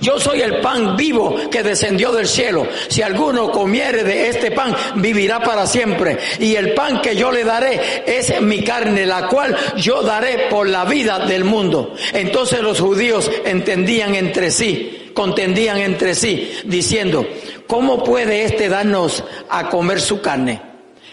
[0.00, 2.66] Yo soy el pan vivo que descendió del cielo.
[2.88, 6.18] Si alguno comiere de este pan, vivirá para siempre.
[6.38, 10.68] Y el pan que yo le daré es mi carne, la cual yo daré por
[10.68, 11.94] la vida del mundo.
[12.12, 17.26] Entonces los judíos entendían entre sí, contendían entre sí, diciendo,
[17.66, 20.62] ¿cómo puede este darnos a comer su carne?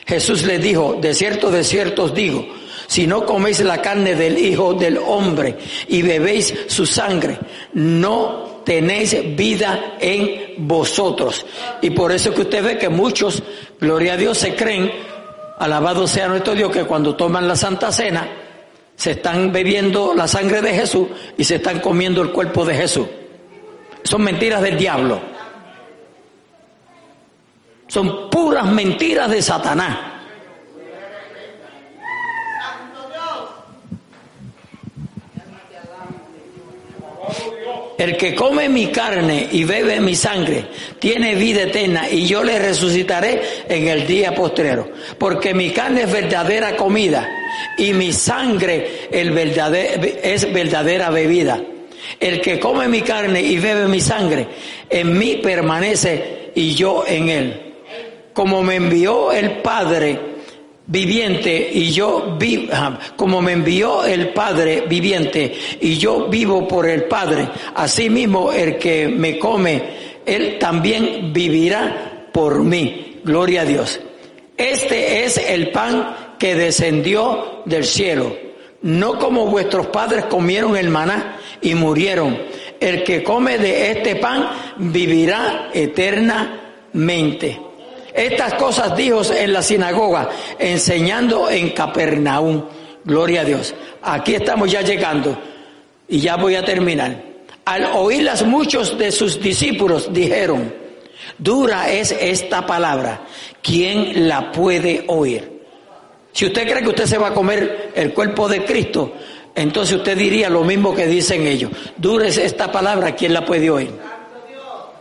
[0.06, 2.46] Jesús les dijo, de cierto, de cierto os digo,
[2.88, 5.58] si no coméis la carne del Hijo del Hombre
[5.88, 7.40] y bebéis su sangre,
[7.74, 11.46] no tenéis vida en vosotros.
[11.82, 13.42] Y por eso que usted ve que muchos,
[13.80, 14.92] gloria a Dios, se creen,
[15.60, 18.28] alabado sea nuestro Dios, que cuando toman la Santa Cena,
[18.96, 21.08] se están bebiendo la sangre de Jesús
[21.38, 23.08] y se están comiendo el cuerpo de Jesús.
[24.04, 25.20] Son mentiras del diablo.
[27.88, 30.15] Son puras mentiras de Satanás.
[37.98, 40.66] El que come mi carne y bebe mi sangre
[41.00, 44.90] tiene vida eterna y yo le resucitaré en el día postrero.
[45.18, 47.28] Porque mi carne es verdadera comida
[47.78, 51.62] y mi sangre es verdadera bebida.
[52.20, 54.48] El que come mi carne y bebe mi sangre,
[54.90, 57.74] en mí permanece y yo en él.
[58.34, 60.35] Como me envió el Padre,
[60.88, 62.72] viviente y yo vivo,
[63.16, 69.08] como me envió el Padre viviente y yo vivo por el Padre, asimismo el que
[69.08, 69.84] me come,
[70.26, 73.22] él también vivirá por mí.
[73.24, 74.00] Gloria a Dios.
[74.58, 78.38] Este es el pan que descendió del cielo,
[78.82, 82.38] no como vuestros padres comieron el maná y murieron.
[82.80, 87.65] El que come de este pan vivirá eternamente.
[88.16, 92.64] Estas cosas dijo en la sinagoga, enseñando en Capernaum.
[93.04, 93.76] Gloria a Dios.
[94.02, 95.38] Aquí estamos ya llegando
[96.08, 97.22] y ya voy a terminar.
[97.66, 100.74] Al oírlas muchos de sus discípulos dijeron,
[101.38, 103.22] dura es esta palabra,
[103.62, 105.52] ¿quién la puede oír?
[106.32, 109.14] Si usted cree que usted se va a comer el cuerpo de Cristo,
[109.54, 111.72] entonces usted diría lo mismo que dicen ellos.
[111.98, 113.92] Dura es esta palabra, ¿quién la puede oír?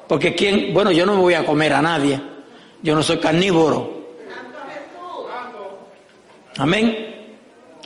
[0.09, 2.34] Porque quién, bueno, yo no me voy a comer a nadie.
[2.85, 4.05] Yo no soy carnívoro.
[6.59, 7.15] Amén.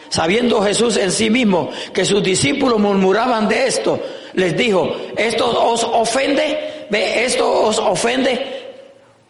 [0.09, 4.01] Sabiendo Jesús en sí mismo que sus discípulos murmuraban de esto,
[4.35, 6.87] les dijo, ¿esto os ofende?
[6.91, 7.25] ¿Ve?
[7.25, 8.75] ¿Esto os ofende?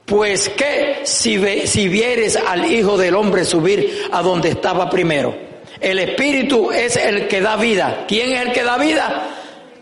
[0.06, 5.36] Pues que si, si vieres al Hijo del Hombre subir a donde estaba primero.
[5.78, 8.06] El Espíritu es el que da vida.
[8.08, 9.28] ¿Quién es el que da vida?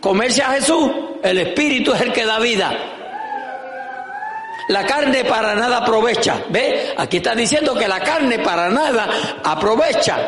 [0.00, 0.90] Comerse a Jesús.
[1.22, 2.95] El Espíritu es el que da vida.
[4.68, 6.44] La carne para nada aprovecha.
[6.48, 6.94] ¿Ve?
[6.96, 9.08] Aquí está diciendo que la carne para nada
[9.44, 10.18] aprovecha.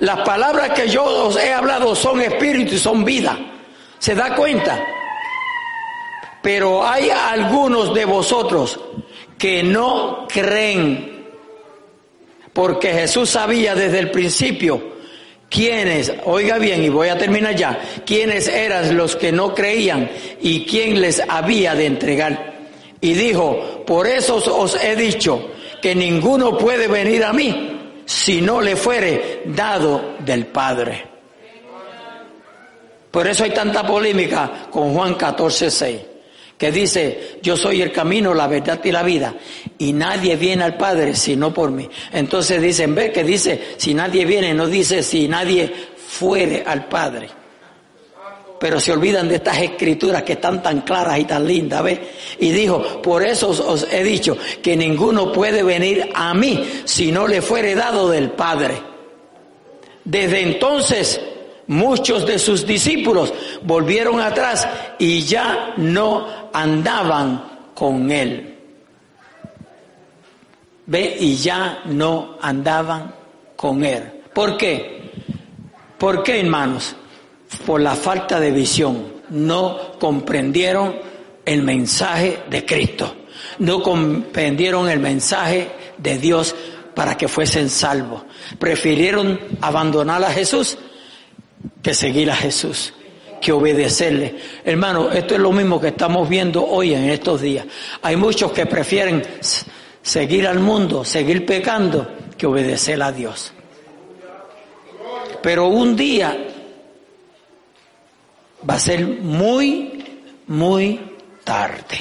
[0.00, 3.38] Las palabras que yo os he hablado son espíritu y son vida.
[3.98, 4.78] ¿Se da cuenta?
[6.42, 8.78] Pero hay algunos de vosotros
[9.38, 11.24] que no creen.
[12.52, 14.96] Porque Jesús sabía desde el principio
[15.48, 20.10] quiénes, oiga bien y voy a terminar ya, quiénes eran los que no creían
[20.40, 22.55] y quién les había de entregar.
[23.00, 28.60] Y dijo, por eso os he dicho que ninguno puede venir a mí si no
[28.60, 31.04] le fuere dado del Padre.
[33.10, 36.00] Por eso hay tanta polémica con Juan 14, 6,
[36.58, 39.34] que dice, yo soy el camino, la verdad y la vida,
[39.78, 41.88] y nadie viene al Padre sino por mí.
[42.12, 47.28] Entonces dicen, ve que dice, si nadie viene, no dice si nadie fuere al Padre
[48.58, 51.98] pero se olvidan de estas escrituras que están tan claras y tan lindas, ¿ves?
[52.38, 57.26] Y dijo, por eso os, he dicho que ninguno puede venir a mí si no
[57.26, 58.80] le fuere dado del Padre.
[60.04, 61.20] Desde entonces
[61.66, 63.32] muchos de sus discípulos
[63.62, 68.54] volvieron atrás y ya no andaban con él.
[70.86, 71.16] ¿Ve?
[71.18, 73.12] Y ya no andaban
[73.56, 74.22] con él.
[74.32, 75.10] ¿Por qué?
[75.98, 76.94] ¿Por qué, hermanos?
[77.64, 80.96] Por la falta de visión, no comprendieron
[81.44, 83.14] el mensaje de Cristo,
[83.58, 86.54] no comprendieron el mensaje de Dios
[86.94, 88.22] para que fuesen salvos.
[88.58, 90.78] Prefirieron abandonar a Jesús
[91.82, 92.92] que seguir a Jesús,
[93.40, 94.34] que obedecerle.
[94.64, 97.66] Hermano, esto es lo mismo que estamos viendo hoy en estos días.
[98.02, 99.22] Hay muchos que prefieren
[100.02, 103.52] seguir al mundo, seguir pecando, que obedecer a Dios.
[105.42, 106.36] Pero un día
[108.68, 110.04] va a ser muy,
[110.48, 111.00] muy
[111.44, 111.98] tarde.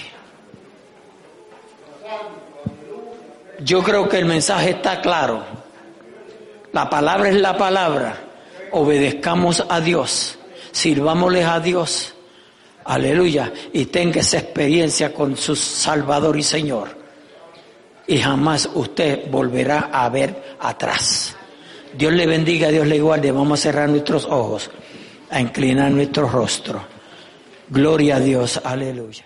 [3.60, 5.44] Yo creo que el mensaje está claro.
[6.74, 8.18] La palabra es la palabra.
[8.72, 10.38] Obedezcamos a Dios.
[10.72, 12.14] Sirvámosles a Dios.
[12.84, 13.54] Aleluya.
[13.72, 16.98] Y tenga esa experiencia con su Salvador y Señor.
[18.08, 21.36] Y jamás usted volverá a ver atrás.
[21.98, 23.32] Dios le bendiga, Dios le guarde.
[23.32, 24.70] Vamos a cerrar nuestros ojos
[25.36, 26.82] a inclinar nuestro rostro.
[27.68, 29.26] Gloria a Dios, aleluya.